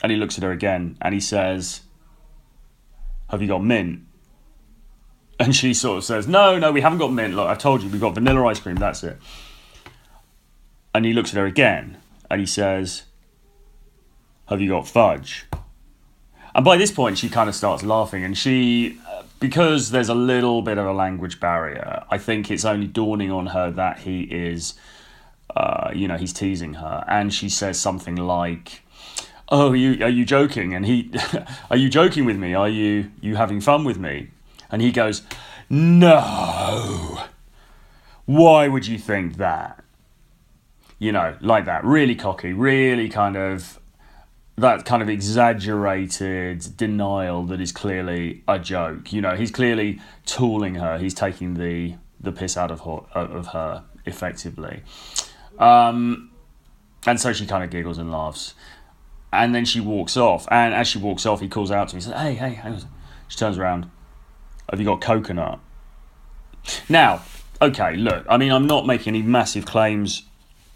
And 0.00 0.12
he 0.12 0.16
looks 0.16 0.38
at 0.38 0.44
her 0.44 0.52
again 0.52 0.96
and 1.02 1.12
he 1.12 1.20
says, 1.20 1.82
"Have 3.30 3.42
you 3.42 3.48
got 3.48 3.64
mint?" 3.64 4.02
And 5.38 5.56
she 5.56 5.72
sort 5.72 5.98
of 5.98 6.04
says, 6.04 6.28
"No, 6.28 6.58
no, 6.58 6.72
we 6.72 6.80
haven't 6.80 6.98
got 6.98 7.12
mint. 7.12 7.34
Look, 7.34 7.48
I 7.48 7.54
told 7.54 7.82
you 7.82 7.88
we've 7.88 8.00
got 8.00 8.14
vanilla 8.14 8.46
ice 8.46 8.60
cream. 8.60 8.76
That's 8.76 9.02
it." 9.02 9.18
And 10.94 11.04
he 11.04 11.12
looks 11.12 11.30
at 11.30 11.36
her 11.36 11.46
again 11.46 11.98
and 12.30 12.40
he 12.40 12.46
says, 12.46 13.04
"Have 14.46 14.60
you 14.60 14.70
got 14.70 14.88
fudge?" 14.88 15.46
And 16.54 16.64
by 16.64 16.76
this 16.76 16.90
point, 16.90 17.16
she 17.18 17.28
kind 17.28 17.48
of 17.48 17.54
starts 17.54 17.82
laughing, 17.82 18.24
and 18.24 18.36
she 18.36 18.98
because 19.38 19.90
there's 19.90 20.10
a 20.10 20.14
little 20.14 20.60
bit 20.60 20.76
of 20.76 20.86
a 20.86 20.92
language 20.92 21.40
barrier, 21.40 22.04
I 22.10 22.18
think 22.18 22.50
it's 22.50 22.66
only 22.66 22.86
dawning 22.86 23.30
on 23.30 23.46
her 23.46 23.70
that 23.70 24.00
he 24.00 24.22
is 24.22 24.74
uh, 25.56 25.90
you 25.94 26.06
know, 26.06 26.16
he's 26.16 26.32
teasing 26.32 26.74
her, 26.74 27.04
and 27.08 27.32
she 27.32 27.48
says 27.48 27.78
something 27.80 28.16
like, 28.16 28.82
"Oh, 29.50 29.70
are 29.70 29.76
you 29.76 30.04
are 30.04 30.08
you 30.10 30.24
joking?" 30.24 30.74
And 30.74 30.86
he, 30.86 31.10
"Are 31.70 31.76
you 31.76 31.88
joking 31.88 32.24
with 32.24 32.36
me? 32.36 32.54
Are 32.54 32.68
you 32.68 33.10
you 33.20 33.36
having 33.36 33.60
fun 33.60 33.84
with 33.84 33.98
me?" 33.98 34.30
And 34.70 34.82
he 34.82 34.92
goes, 34.92 35.22
"No. 35.68 37.24
Why 38.26 38.68
would 38.68 38.86
you 38.86 38.98
think 38.98 39.36
that?" 39.36 39.82
You 40.98 41.12
know, 41.12 41.36
like 41.40 41.64
that, 41.64 41.84
really 41.84 42.14
cocky, 42.14 42.52
really 42.52 43.08
kind 43.08 43.36
of 43.36 43.80
that 44.60 44.84
kind 44.84 45.02
of 45.02 45.08
exaggerated 45.08 46.76
denial 46.76 47.44
that 47.44 47.60
is 47.60 47.72
clearly 47.72 48.42
a 48.46 48.58
joke. 48.58 49.12
You 49.12 49.22
know, 49.22 49.34
he's 49.34 49.50
clearly 49.50 50.00
tooling 50.26 50.76
her. 50.76 50.98
He's 50.98 51.14
taking 51.14 51.54
the 51.54 51.94
the 52.20 52.32
piss 52.32 52.56
out 52.56 52.70
of 52.70 52.80
her, 52.80 53.00
of 53.18 53.48
her 53.48 53.84
effectively. 54.04 54.82
Um, 55.58 56.30
and 57.06 57.18
so 57.18 57.32
she 57.32 57.46
kind 57.46 57.64
of 57.64 57.70
giggles 57.70 57.96
and 57.96 58.12
laughs. 58.12 58.54
And 59.32 59.54
then 59.54 59.64
she 59.64 59.80
walks 59.80 60.16
off. 60.16 60.46
And 60.50 60.74
as 60.74 60.88
she 60.88 60.98
walks 60.98 61.24
off, 61.24 61.40
he 61.40 61.48
calls 61.48 61.70
out 61.70 61.88
to 61.88 61.96
me. 61.96 62.02
He 62.02 62.08
says, 62.08 62.20
Hey, 62.20 62.34
hey. 62.34 62.78
She 63.28 63.38
turns 63.38 63.58
around. 63.58 63.90
Have 64.70 64.80
you 64.80 64.86
got 64.86 65.00
coconut? 65.00 65.60
Now, 66.88 67.22
okay, 67.62 67.96
look, 67.96 68.24
I 68.28 68.36
mean, 68.36 68.52
I'm 68.52 68.66
not 68.66 68.86
making 68.86 69.14
any 69.14 69.22
massive 69.22 69.66
claims 69.66 70.24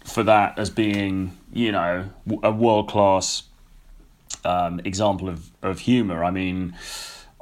for 0.03 0.23
that 0.23 0.57
as 0.57 0.69
being, 0.69 1.37
you 1.51 1.71
know, 1.71 2.09
a 2.43 2.51
world 2.51 2.89
class 2.89 3.43
um, 4.43 4.79
example 4.85 5.29
of, 5.29 5.49
of 5.61 5.79
humour. 5.79 6.23
I 6.23 6.31
mean, 6.31 6.75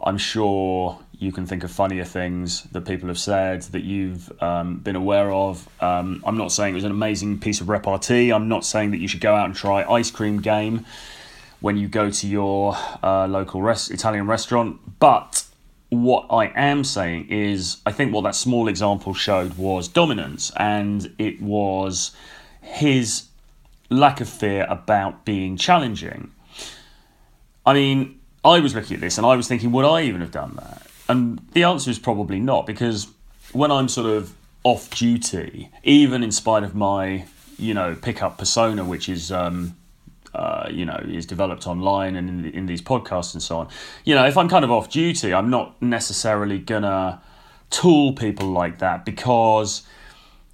I'm 0.01 0.17
sure 0.17 0.99
you 1.23 1.31
can 1.31 1.45
think 1.45 1.63
of 1.63 1.71
funnier 1.71 2.03
things 2.03 2.63
that 2.73 2.81
people 2.81 3.07
have 3.07 3.17
said 3.17 3.61
that 3.63 3.83
you've 3.83 4.29
um, 4.41 4.79
been 4.79 4.97
aware 4.97 5.31
of. 5.31 5.67
Um, 5.81 6.21
I'm 6.25 6.37
not 6.37 6.51
saying 6.51 6.73
it 6.73 6.75
was 6.75 6.83
an 6.83 6.91
amazing 6.91 7.39
piece 7.39 7.61
of 7.61 7.69
repartee. 7.69 8.31
I'm 8.31 8.49
not 8.49 8.65
saying 8.65 8.91
that 8.91 8.97
you 8.97 9.07
should 9.07 9.21
go 9.21 9.33
out 9.33 9.45
and 9.45 9.55
try 9.55 9.89
ice 9.89 10.11
cream 10.11 10.41
game 10.41 10.85
when 11.61 11.77
you 11.77 11.87
go 11.87 12.09
to 12.09 12.27
your 12.27 12.75
uh, 13.01 13.25
local 13.25 13.61
rest- 13.61 13.89
Italian 13.89 14.27
restaurant. 14.27 14.99
But 14.99 15.45
what 15.89 16.27
I 16.29 16.47
am 16.55 16.83
saying 16.83 17.29
is, 17.29 17.77
I 17.85 17.93
think 17.93 18.13
what 18.13 18.23
that 18.23 18.35
small 18.35 18.67
example 18.67 19.13
showed 19.13 19.53
was 19.57 19.87
dominance, 19.87 20.51
and 20.57 21.13
it 21.17 21.41
was 21.41 22.11
his 22.61 23.27
lack 23.89 24.19
of 24.19 24.27
fear 24.27 24.65
about 24.69 25.23
being 25.23 25.55
challenging. 25.55 26.31
I 27.65 27.73
mean, 27.73 28.19
I 28.43 28.59
was 28.59 28.75
looking 28.75 28.95
at 28.95 29.01
this 29.01 29.17
and 29.17 29.25
I 29.25 29.35
was 29.37 29.47
thinking, 29.47 29.71
would 29.71 29.85
I 29.85 30.01
even 30.01 30.19
have 30.19 30.31
done 30.31 30.55
that? 30.55 30.82
And 31.13 31.47
the 31.51 31.63
answer 31.63 31.91
is 31.91 31.99
probably 31.99 32.39
not, 32.39 32.65
because 32.65 33.07
when 33.51 33.71
I'm 33.71 33.87
sort 33.87 34.07
of 34.07 34.33
off 34.63 34.89
duty, 34.89 35.69
even 35.83 36.23
in 36.23 36.31
spite 36.31 36.63
of 36.63 36.73
my, 36.73 37.25
you 37.59 37.75
know, 37.75 37.95
pickup 37.95 38.39
persona, 38.39 38.83
which 38.83 39.07
is, 39.07 39.31
um, 39.31 39.77
uh, 40.33 40.67
you 40.71 40.85
know, 40.85 40.99
is 41.07 41.27
developed 41.27 41.67
online 41.67 42.15
and 42.15 42.27
in, 42.29 42.51
in 42.51 42.65
these 42.65 42.81
podcasts 42.81 43.35
and 43.35 43.43
so 43.43 43.59
on, 43.59 43.67
you 44.05 44.15
know, 44.15 44.25
if 44.25 44.35
I'm 44.35 44.49
kind 44.49 44.65
of 44.65 44.71
off 44.71 44.89
duty, 44.89 45.35
I'm 45.35 45.51
not 45.51 45.79
necessarily 45.83 46.57
gonna 46.57 47.21
tool 47.69 48.13
people 48.13 48.47
like 48.47 48.79
that 48.79 49.05
because, 49.05 49.83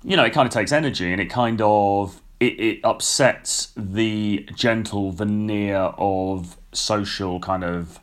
you 0.04 0.17
know, 0.17 0.26
it 0.26 0.34
kind 0.34 0.45
of 0.45 0.52
takes 0.54 0.74
energy 0.74 1.10
and 1.10 1.22
it 1.22 1.30
kind 1.30 1.62
of 1.62 2.22
it, 2.41 2.60
it 2.60 2.80
upsets 2.84 3.72
the 3.78 4.45
gentle 4.56 5.13
veneer 5.13 5.93
of 5.98 6.58
social 6.74 7.39
kind 7.39 7.63
of 7.63 8.02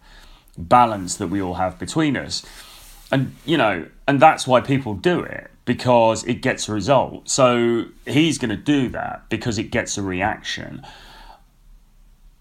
balance 0.57 1.16
that 1.16 1.29
we 1.29 1.40
all 1.40 1.55
have 1.55 1.79
between 1.79 2.16
us. 2.16 2.45
And, 3.12 3.35
you 3.45 3.57
know, 3.57 3.87
and 4.09 4.21
that's 4.21 4.47
why 4.47 4.61
people 4.61 4.95
do 4.95 5.21
it 5.21 5.51
because 5.64 6.25
it 6.25 6.42
gets 6.42 6.69
a 6.69 6.73
result. 6.73 7.29
So 7.29 7.87
he's 8.07 8.38
going 8.38 8.51
to 8.51 8.57
do 8.57 8.88
that 8.90 9.29
because 9.29 9.59
it 9.59 9.71
gets 9.71 9.99
a 9.99 10.03
reaction. 10.03 10.83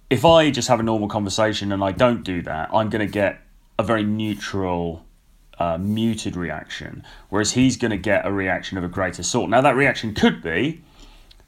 If 0.10 0.24
I 0.24 0.52
just 0.52 0.68
have 0.68 0.80
a 0.80 0.84
normal 0.84 1.08
conversation 1.08 1.72
and 1.72 1.84
I 1.84 1.92
don't 1.92 2.24
do 2.24 2.42
that, 2.44 2.70
I'm 2.74 2.90
going 2.90 3.06
to 3.06 3.12
get 3.12 3.42
a 3.78 3.84
very 3.84 4.04
neutral, 4.04 5.06
uh, 5.60 5.78
muted 5.78 6.36
reaction. 6.36 7.04
Whereas 7.30 7.52
he's 7.52 7.78
going 7.78 7.92
to 7.92 7.98
get 7.98 8.26
a 8.26 8.32
reaction 8.32 8.78
of 8.78 8.84
a 8.84 8.88
greater 8.88 9.24
sort. 9.24 9.50
Now, 9.50 9.62
that 9.62 9.76
reaction 9.76 10.14
could 10.14 10.42
be 10.42 10.82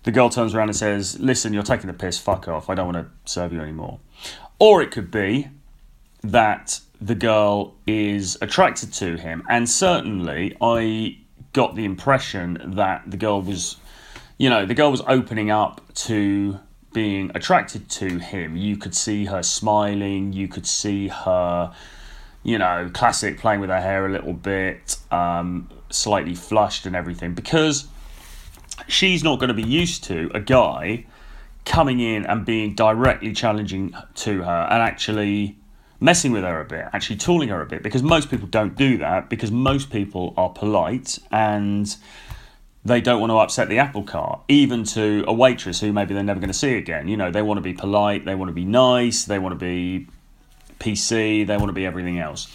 the 0.04 0.12
girl 0.12 0.30
turns 0.30 0.56
around 0.56 0.70
and 0.70 0.76
says, 0.76 1.20
Listen, 1.20 1.54
you're 1.54 1.64
taking 1.64 1.88
the 1.88 1.94
piss, 1.94 2.18
fuck 2.18 2.48
off, 2.48 2.70
I 2.70 2.76
don't 2.76 2.94
want 2.94 3.06
to 3.06 3.32
serve 3.32 3.52
you 3.52 3.60
anymore. 3.60 4.00
Or 4.58 4.82
it 4.82 4.90
could 4.90 5.12
be 5.12 5.50
that 6.32 6.80
the 7.00 7.16
girl 7.16 7.76
is 7.86 8.38
attracted 8.42 8.92
to 8.94 9.18
him. 9.18 9.44
And 9.50 9.70
certainly, 9.70 10.56
I 10.62 11.18
got 11.54 11.76
the 11.76 11.86
impression 11.86 12.62
that 12.76 13.04
the 13.10 13.18
girl 13.18 13.42
was, 13.42 13.78
you 14.38 14.50
know, 14.50 14.66
the 14.66 14.74
girl 14.74 14.92
was 14.92 15.02
opening 15.08 15.52
up 15.52 15.82
to 15.94 16.60
being 16.94 17.32
attracted 17.36 17.90
to 17.90 18.18
him. 18.18 18.56
You 18.56 18.78
could 18.78 18.96
see 18.96 19.26
her 19.26 19.44
smiling, 19.44 20.34
you 20.34 20.48
could 20.48 20.66
see 20.66 21.08
her, 21.08 21.74
you 22.44 22.58
know, 22.58 22.90
classic 22.94 23.40
playing 23.40 23.60
with 23.60 23.70
her 23.70 23.82
hair 23.82 24.06
a 24.06 24.12
little 24.12 24.34
bit, 24.34 24.98
um, 25.12 25.70
slightly 25.90 26.36
flushed 26.36 26.86
and 26.86 26.96
everything, 26.96 27.34
because 27.34 27.88
she's 28.88 29.24
not 29.24 29.40
going 29.40 29.50
to 29.50 29.54
be 29.54 29.64
used 29.64 30.04
to 30.06 30.32
a 30.34 30.40
guy 30.40 31.06
coming 31.66 32.00
in 32.00 32.26
and 32.26 32.46
being 32.46 32.74
directly 32.74 33.34
challenging 33.34 33.94
to 34.16 34.42
her 34.42 34.68
and 34.72 34.82
actually 34.82 35.58
messing 36.00 36.32
with 36.32 36.44
her 36.44 36.62
a 36.62 36.66
bit, 36.66 36.86
actually 36.94 37.18
tooling 37.18 37.50
her 37.50 37.62
a 37.62 37.66
bit, 37.66 37.84
because 37.84 38.04
most 38.04 38.30
people 38.30 38.48
don't 38.48 38.76
do 38.76 38.98
that 38.98 39.30
because 39.30 39.52
most 39.52 39.90
people 39.90 40.34
are 40.38 40.50
polite 40.50 41.18
and 41.32 41.96
they 42.86 43.02
don't 43.02 43.20
want 43.20 43.32
to 43.32 43.38
upset 43.38 43.68
the 43.70 43.80
apple 43.80 44.04
cart, 44.04 44.42
even 44.48 44.84
to 44.84 45.24
a 45.28 45.34
waitress 45.34 45.82
who 45.82 45.92
maybe 45.92 46.14
they're 46.14 46.24
never 46.24 46.40
going 46.40 46.52
to 46.52 46.58
see 46.58 46.76
again. 46.76 47.08
You 47.08 47.18
know, 47.18 47.32
they 47.32 47.42
want 47.42 47.58
to 47.58 47.62
be 47.62 47.74
polite, 47.74 48.26
they 48.26 48.36
want 48.36 48.50
to 48.50 48.54
be 48.54 48.66
nice, 48.66 49.26
they 49.26 49.40
want 49.40 49.54
to 49.54 49.60
be 49.60 50.08
PC, 50.80 51.46
they 51.46 51.58
want 51.58 51.68
to 51.68 51.74
be 51.74 51.86
everything 51.86 52.20
else. 52.20 52.48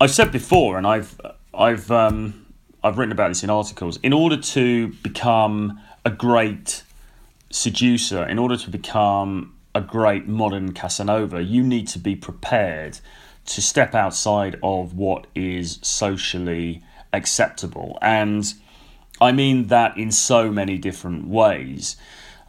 I've 0.00 0.10
said 0.10 0.32
before, 0.32 0.76
and 0.76 0.86
I've 0.86 1.18
I've 1.54 1.90
um, 1.90 2.46
I've 2.82 2.98
written 2.98 3.12
about 3.12 3.28
this 3.28 3.42
in 3.42 3.50
articles. 3.50 3.98
In 4.02 4.12
order 4.12 4.36
to 4.36 4.88
become 5.02 5.80
a 6.04 6.10
great 6.10 6.82
seducer, 7.50 8.26
in 8.26 8.38
order 8.38 8.56
to 8.56 8.70
become 8.70 9.55
a 9.76 9.80
great 9.82 10.26
modern 10.26 10.72
Casanova, 10.72 11.42
you 11.42 11.62
need 11.62 11.86
to 11.88 11.98
be 11.98 12.16
prepared 12.16 12.98
to 13.44 13.60
step 13.60 13.94
outside 13.94 14.58
of 14.62 14.94
what 14.94 15.26
is 15.34 15.78
socially 15.82 16.82
acceptable. 17.12 17.98
And 18.00 18.52
I 19.20 19.32
mean 19.32 19.66
that 19.66 19.98
in 19.98 20.10
so 20.10 20.50
many 20.50 20.78
different 20.78 21.28
ways 21.28 21.96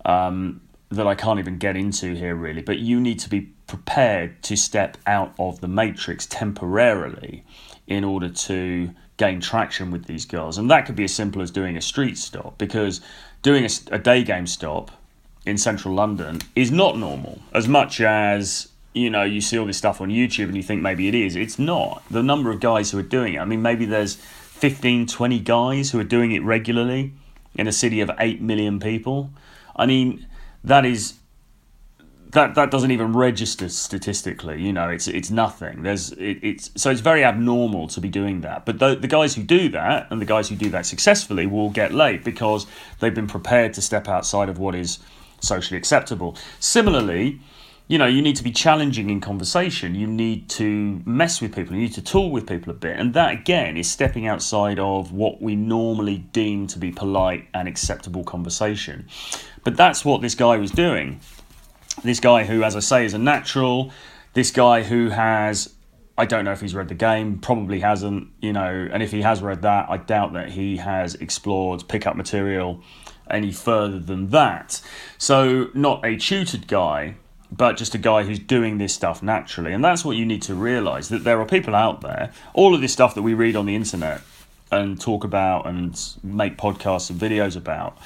um, 0.06 0.62
that 0.88 1.06
I 1.06 1.16
can't 1.16 1.38
even 1.38 1.58
get 1.58 1.76
into 1.76 2.16
here, 2.16 2.34
really. 2.34 2.62
But 2.62 2.80
you 2.80 2.98
need 3.02 3.20
to 3.20 3.30
be 3.30 3.42
prepared 3.68 4.42
to 4.44 4.56
step 4.56 4.98
out 5.06 5.34
of 5.38 5.60
the 5.60 5.68
matrix 5.68 6.26
temporarily 6.28 7.44
in 7.88 8.06
order 8.06 8.30
to 8.30 8.90
gain 9.18 9.42
traction 9.42 9.92
with 9.92 10.06
these 10.06 10.26
girls. 10.26 10.58
And 10.58 10.72
that 10.72 10.86
could 10.86 10.96
be 10.96 11.04
as 11.04 11.14
simple 11.14 11.42
as 11.42 11.52
doing 11.52 11.76
a 11.76 11.82
street 11.82 12.18
stop 12.18 12.58
because 12.58 13.02
doing 13.42 13.66
a, 13.66 13.70
a 13.92 14.00
day 14.00 14.24
game 14.24 14.48
stop 14.48 14.92
in 15.48 15.58
central 15.58 15.94
London 15.94 16.40
is 16.56 16.72
not 16.72 16.98
normal 16.98 17.42
as 17.54 17.68
much 17.68 18.02
as 18.02 18.70
you 18.94 19.10
know 19.10 19.24
you 19.24 19.42
see 19.42 19.58
all 19.58 19.66
this 19.66 19.78
stuff 19.78 20.02
on 20.02 20.10
YouTube 20.10 20.46
and 20.46 20.58
you 20.58 20.64
think 20.64 20.82
maybe 20.82 21.08
it 21.08 21.16
is 21.16 21.36
it's 21.36 21.58
not 21.58 22.04
the 22.12 22.22
number 22.22 22.52
of 22.52 22.60
guys 22.60 22.92
who 22.92 23.00
are 23.00 23.10
doing 23.18 23.36
it 23.36 23.40
I 23.40 23.46
mean 23.46 23.62
maybe 23.62 23.86
there's 23.86 24.16
15 24.16 25.08
20 25.08 25.40
guys 25.40 25.92
who 25.92 26.00
are 26.00 26.04
doing 26.04 26.32
it 26.32 26.44
regularly 26.44 27.14
in 27.56 27.68
a 27.68 27.72
city 27.72 28.02
of 28.02 28.12
8 28.20 28.42
million 28.42 28.80
people 28.80 29.32
I 29.76 29.86
mean 29.86 30.28
that 30.64 30.86
is 30.86 31.16
that 32.32 32.56
that 32.56 32.72
doesn't 32.72 32.92
even 32.92 33.14
register 33.14 33.70
statistically. 33.70 34.62
You 34.62 34.74
know, 34.74 34.90
it's 34.90 35.08
it's 35.08 35.32
nothing. 35.32 35.84
There's 35.84 36.12
it, 36.14 36.40
it's 36.42 36.72
so 36.76 36.92
it's 36.92 37.02
very 37.02 37.24
abnormal 37.24 37.88
to 37.90 38.02
be 38.02 38.10
doing 38.10 38.42
that. 38.42 38.66
But 38.66 38.80
the, 38.80 38.96
the 38.96 39.08
guys 39.08 39.36
who 39.36 39.44
do 39.44 39.70
that 39.70 40.08
and 40.10 40.22
the 40.22 40.26
guys 40.26 40.50
who 40.50 40.56
do 40.56 40.70
that 40.72 40.86
successfully 40.86 41.48
will 41.48 41.70
get 41.70 41.94
laid 41.94 42.24
because 42.24 42.68
they've 43.00 43.16
been 43.16 43.28
prepared 43.28 43.74
to 43.76 43.82
step 43.82 44.08
outside 44.08 44.50
of 44.50 44.60
what 44.60 44.76
is 44.76 45.00
socially 45.42 45.78
acceptable. 45.78 46.36
Similarly, 46.60 47.40
you 47.88 47.98
know, 47.98 48.06
you 48.06 48.22
need 48.22 48.36
to 48.36 48.44
be 48.44 48.52
challenging 48.52 49.10
in 49.10 49.22
conversation. 49.22 49.96
You 49.96 50.08
need 50.08 50.50
to 50.50 51.02
mess 51.06 51.40
with 51.40 51.56
people. 51.56 51.74
You 51.74 51.84
need 51.84 51.94
to 51.94 52.02
tool 52.02 52.32
with 52.32 52.46
people 52.46 52.72
a 52.72 52.76
bit. 52.76 53.00
And 53.00 53.14
that, 53.14 53.32
again, 53.32 53.78
is 53.78 53.90
stepping 53.90 54.28
outside 54.28 54.78
of 54.78 55.14
what 55.14 55.42
we 55.42 55.56
normally 55.56 56.18
deem 56.18 56.68
to 56.68 56.80
be 56.80 56.92
polite 56.92 57.48
and 57.54 57.66
acceptable 57.66 58.26
conversation. 58.26 59.08
But 59.64 59.78
that's 59.78 60.04
what 60.04 60.22
this 60.22 60.36
guy 60.36 60.58
was 60.58 60.72
doing. 60.72 61.22
This 62.04 62.20
guy 62.20 62.44
who, 62.44 62.62
as 62.64 62.76
I 62.76 62.82
say, 62.82 63.06
is 63.06 63.14
a 63.14 63.18
natural. 63.18 63.94
This 64.34 64.52
guy 64.52 64.84
who 64.84 65.10
has, 65.10 65.74
I 66.18 66.26
don't 66.26 66.46
know 66.46 66.52
if 66.52 66.62
he's 66.62 66.74
read 66.74 66.88
the 66.88 66.96
game, 66.96 67.38
probably 67.38 67.82
hasn't, 67.82 68.30
you 68.42 68.52
know, 68.52 68.90
and 68.92 69.04
if 69.04 69.12
he 69.12 69.22
has 69.22 69.42
read 69.42 69.62
that, 69.62 69.88
I 69.90 69.98
doubt 69.98 70.34
that 70.34 70.50
he 70.52 70.78
has 70.78 71.14
explored 71.16 71.88
pickup 71.88 72.16
material 72.16 72.82
any 73.30 73.52
further 73.52 74.00
than 74.00 74.30
that. 74.30 74.82
So, 75.18 75.70
not 75.76 76.04
a 76.04 76.18
tutored 76.18 76.68
guy, 76.68 77.16
but 77.52 77.78
just 77.78 77.94
a 77.94 78.00
guy 78.00 78.24
who's 78.24 78.40
doing 78.40 78.78
this 78.78 78.94
stuff 78.94 79.22
naturally. 79.22 79.74
And 79.74 79.84
that's 79.84 80.04
what 80.04 80.18
you 80.18 80.26
need 80.26 80.42
to 80.44 80.56
realize 80.56 81.10
that 81.10 81.24
there 81.24 81.40
are 81.40 81.46
people 81.46 81.76
out 81.76 82.02
there, 82.02 82.32
all 82.54 82.74
of 82.74 82.82
this 82.82 82.94
stuff 82.94 83.14
that 83.16 83.22
we 83.22 83.34
read 83.34 83.56
on 83.56 83.66
the 83.66 83.76
internet 83.76 84.22
and 84.72 85.00
talk 85.00 85.24
about 85.24 85.68
and 85.68 86.00
make 86.24 86.58
podcasts 86.58 87.10
and 87.10 87.20
videos 87.20 87.56
about. 87.56 87.98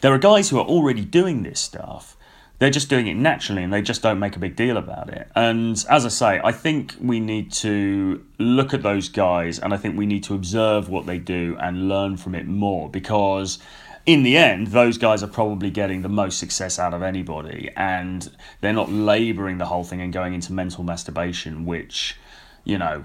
there 0.00 0.12
are 0.14 0.18
guys 0.18 0.48
who 0.48 0.58
are 0.58 0.64
already 0.64 1.04
doing 1.04 1.42
this 1.42 1.60
stuff. 1.60 2.16
They're 2.60 2.70
just 2.70 2.88
doing 2.88 3.06
it 3.08 3.14
naturally 3.14 3.64
and 3.64 3.72
they 3.72 3.82
just 3.82 4.02
don't 4.02 4.18
make 4.18 4.36
a 4.36 4.38
big 4.38 4.54
deal 4.54 4.76
about 4.76 5.08
it. 5.08 5.28
And 5.34 5.82
as 5.88 6.04
I 6.04 6.10
say, 6.10 6.40
I 6.44 6.52
think 6.52 6.94
we 7.00 7.18
need 7.18 7.50
to 7.52 8.24
look 8.38 8.72
at 8.74 8.82
those 8.82 9.08
guys 9.08 9.58
and 9.58 9.74
I 9.74 9.78
think 9.78 9.96
we 9.96 10.06
need 10.06 10.22
to 10.24 10.34
observe 10.34 10.88
what 10.88 11.06
they 11.06 11.18
do 11.18 11.56
and 11.58 11.88
learn 11.88 12.18
from 12.18 12.34
it 12.34 12.46
more 12.46 12.88
because 12.88 13.58
in 14.06 14.22
the 14.22 14.36
end, 14.36 14.68
those 14.68 14.98
guys 14.98 15.22
are 15.22 15.28
probably 15.28 15.70
getting 15.70 16.02
the 16.02 16.08
most 16.08 16.38
success 16.38 16.78
out 16.78 16.94
of 16.94 17.02
anybody, 17.02 17.70
and 17.76 18.30
they're 18.60 18.72
not 18.72 18.90
laboring 18.90 19.58
the 19.58 19.66
whole 19.66 19.84
thing 19.84 20.00
and 20.00 20.12
going 20.12 20.32
into 20.32 20.52
mental 20.52 20.82
masturbation, 20.82 21.66
which, 21.66 22.16
you 22.64 22.78
know, 22.78 23.04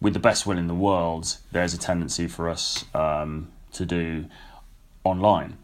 with 0.00 0.12
the 0.12 0.20
best 0.20 0.46
will 0.46 0.58
in 0.58 0.66
the 0.66 0.74
world, 0.74 1.38
there's 1.52 1.72
a 1.72 1.78
tendency 1.78 2.26
for 2.26 2.48
us 2.50 2.84
um, 2.94 3.50
to 3.72 3.86
do 3.86 4.26
online. 5.04 5.56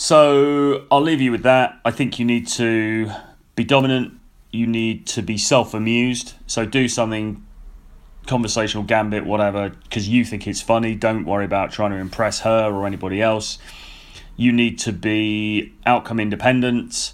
So 0.00 0.86
I'll 0.92 1.02
leave 1.02 1.20
you 1.20 1.32
with 1.32 1.42
that. 1.42 1.80
I 1.84 1.90
think 1.90 2.18
you 2.18 2.24
need 2.24 2.46
to 2.48 3.10
be 3.56 3.64
dominant, 3.64 4.14
you 4.52 4.66
need 4.66 5.06
to 5.08 5.22
be 5.22 5.36
self 5.36 5.74
amused, 5.74 6.34
so 6.46 6.64
do 6.64 6.88
something 6.88 7.44
conversational 8.26 8.84
gambit, 8.84 9.26
whatever, 9.26 9.70
because 9.70 10.08
you 10.08 10.24
think 10.24 10.46
it's 10.46 10.60
funny. 10.60 10.94
Don't 10.94 11.24
worry 11.24 11.44
about 11.44 11.72
trying 11.72 11.90
to 11.90 11.96
impress 11.96 12.40
her 12.40 12.72
or 12.72 12.86
anybody 12.86 13.20
else 13.20 13.58
you 14.38 14.52
need 14.52 14.78
to 14.78 14.92
be 14.92 15.74
outcome 15.84 16.20
independent 16.20 17.12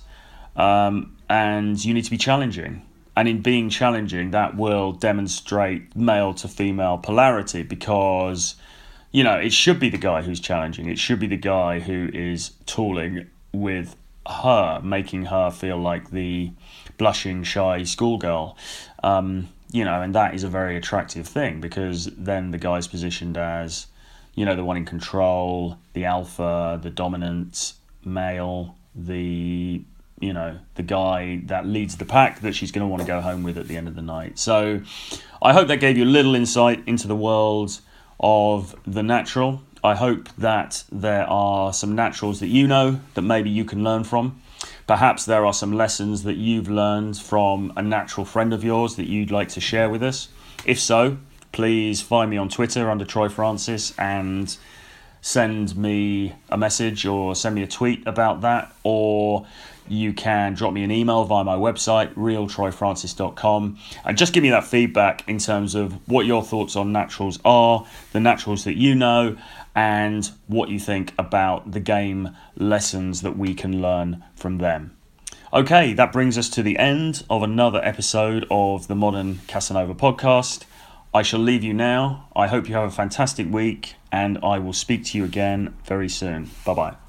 um, 0.54 1.16
and 1.28 1.82
you 1.82 1.92
need 1.92 2.04
to 2.04 2.10
be 2.10 2.18
challenging. 2.18 2.82
And 3.16 3.26
in 3.26 3.40
being 3.40 3.70
challenging, 3.70 4.30
that 4.32 4.56
will 4.56 4.92
demonstrate 4.92 5.96
male 5.96 6.34
to 6.34 6.48
female 6.48 6.98
polarity 6.98 7.62
because, 7.62 8.56
you 9.14 9.22
know, 9.22 9.38
it 9.38 9.52
should 9.52 9.78
be 9.78 9.90
the 9.90 9.96
guy 9.96 10.22
who's 10.22 10.40
challenging. 10.40 10.88
It 10.88 10.98
should 10.98 11.20
be 11.20 11.28
the 11.28 11.36
guy 11.36 11.78
who 11.78 12.10
is 12.12 12.50
tooling 12.66 13.30
with 13.52 13.94
her, 14.28 14.80
making 14.82 15.26
her 15.26 15.52
feel 15.52 15.78
like 15.78 16.10
the 16.10 16.50
blushing, 16.98 17.44
shy 17.44 17.84
schoolgirl. 17.84 18.58
Um, 19.04 19.50
you 19.70 19.84
know, 19.84 20.02
and 20.02 20.16
that 20.16 20.34
is 20.34 20.42
a 20.42 20.48
very 20.48 20.76
attractive 20.76 21.28
thing 21.28 21.60
because 21.60 22.06
then 22.16 22.50
the 22.50 22.58
guy's 22.58 22.88
positioned 22.88 23.38
as 23.38 23.86
you 24.34 24.44
know, 24.44 24.56
the 24.56 24.64
one 24.64 24.76
in 24.76 24.84
control, 24.84 25.78
the 25.92 26.06
alpha, 26.06 26.80
the 26.82 26.90
dominant 26.90 27.74
male, 28.04 28.74
the 28.96 29.80
you 30.18 30.32
know 30.32 30.58
the 30.74 30.82
guy 30.82 31.40
that 31.44 31.66
leads 31.66 31.98
the 31.98 32.04
pack 32.04 32.40
that 32.40 32.52
she's 32.56 32.72
going 32.72 32.84
to 32.84 32.88
want 32.88 33.00
to 33.00 33.06
go 33.06 33.20
home 33.20 33.44
with 33.44 33.58
at 33.58 33.68
the 33.68 33.76
end 33.76 33.86
of 33.86 33.94
the 33.94 34.02
night. 34.02 34.40
So, 34.40 34.80
I 35.40 35.52
hope 35.52 35.68
that 35.68 35.76
gave 35.78 35.96
you 35.96 36.02
a 36.02 36.12
little 36.18 36.34
insight 36.34 36.82
into 36.88 37.06
the 37.06 37.14
world 37.14 37.80
of 38.20 38.74
the 38.86 39.02
natural. 39.02 39.62
I 39.82 39.94
hope 39.94 40.28
that 40.38 40.84
there 40.90 41.28
are 41.28 41.72
some 41.72 41.94
naturals 41.94 42.40
that 42.40 42.48
you 42.48 42.66
know 42.66 43.00
that 43.14 43.22
maybe 43.22 43.50
you 43.50 43.64
can 43.64 43.84
learn 43.84 44.04
from. 44.04 44.40
Perhaps 44.86 45.24
there 45.24 45.44
are 45.44 45.52
some 45.52 45.72
lessons 45.72 46.22
that 46.22 46.36
you've 46.36 46.70
learned 46.70 47.18
from 47.18 47.72
a 47.76 47.82
natural 47.82 48.24
friend 48.24 48.52
of 48.52 48.64
yours 48.64 48.96
that 48.96 49.06
you'd 49.06 49.30
like 49.30 49.48
to 49.50 49.60
share 49.60 49.90
with 49.90 50.02
us. 50.02 50.28
If 50.64 50.80
so, 50.80 51.18
please 51.52 52.00
find 52.00 52.30
me 52.30 52.36
on 52.36 52.48
Twitter 52.48 52.90
under 52.90 53.04
Troy 53.04 53.28
Francis 53.28 53.94
and 53.98 54.56
send 55.20 55.76
me 55.76 56.34
a 56.50 56.58
message 56.58 57.06
or 57.06 57.34
send 57.34 57.54
me 57.54 57.62
a 57.62 57.66
tweet 57.66 58.06
about 58.06 58.42
that, 58.42 58.74
or 58.82 59.46
you 59.88 60.12
can 60.12 60.54
drop 60.54 60.72
me 60.72 60.82
an 60.82 60.90
email 60.90 61.24
via 61.24 61.44
my 61.44 61.56
website, 61.56 62.12
realtroyfrancis.com, 62.14 63.78
and 64.04 64.18
just 64.18 64.32
give 64.32 64.42
me 64.42 64.50
that 64.50 64.64
feedback 64.64 65.28
in 65.28 65.38
terms 65.38 65.74
of 65.74 65.92
what 66.08 66.26
your 66.26 66.42
thoughts 66.42 66.76
on 66.76 66.92
naturals 66.92 67.38
are, 67.44 67.86
the 68.12 68.20
naturals 68.20 68.64
that 68.64 68.76
you 68.76 68.94
know, 68.94 69.36
and 69.74 70.30
what 70.46 70.68
you 70.68 70.78
think 70.78 71.12
about 71.18 71.72
the 71.72 71.80
game 71.80 72.36
lessons 72.56 73.22
that 73.22 73.36
we 73.36 73.54
can 73.54 73.82
learn 73.82 74.22
from 74.34 74.58
them. 74.58 74.96
Okay, 75.52 75.92
that 75.92 76.12
brings 76.12 76.36
us 76.36 76.48
to 76.50 76.62
the 76.62 76.78
end 76.78 77.24
of 77.30 77.42
another 77.42 77.80
episode 77.84 78.44
of 78.50 78.88
the 78.88 78.94
Modern 78.96 79.40
Casanova 79.46 79.94
podcast. 79.94 80.64
I 81.14 81.22
shall 81.22 81.40
leave 81.40 81.62
you 81.62 81.72
now. 81.72 82.28
I 82.34 82.48
hope 82.48 82.68
you 82.68 82.74
have 82.74 82.88
a 82.88 82.90
fantastic 82.90 83.48
week, 83.48 83.94
and 84.10 84.38
I 84.42 84.58
will 84.58 84.72
speak 84.72 85.04
to 85.06 85.18
you 85.18 85.24
again 85.24 85.76
very 85.84 86.08
soon. 86.08 86.50
Bye 86.64 86.74
bye. 86.74 87.03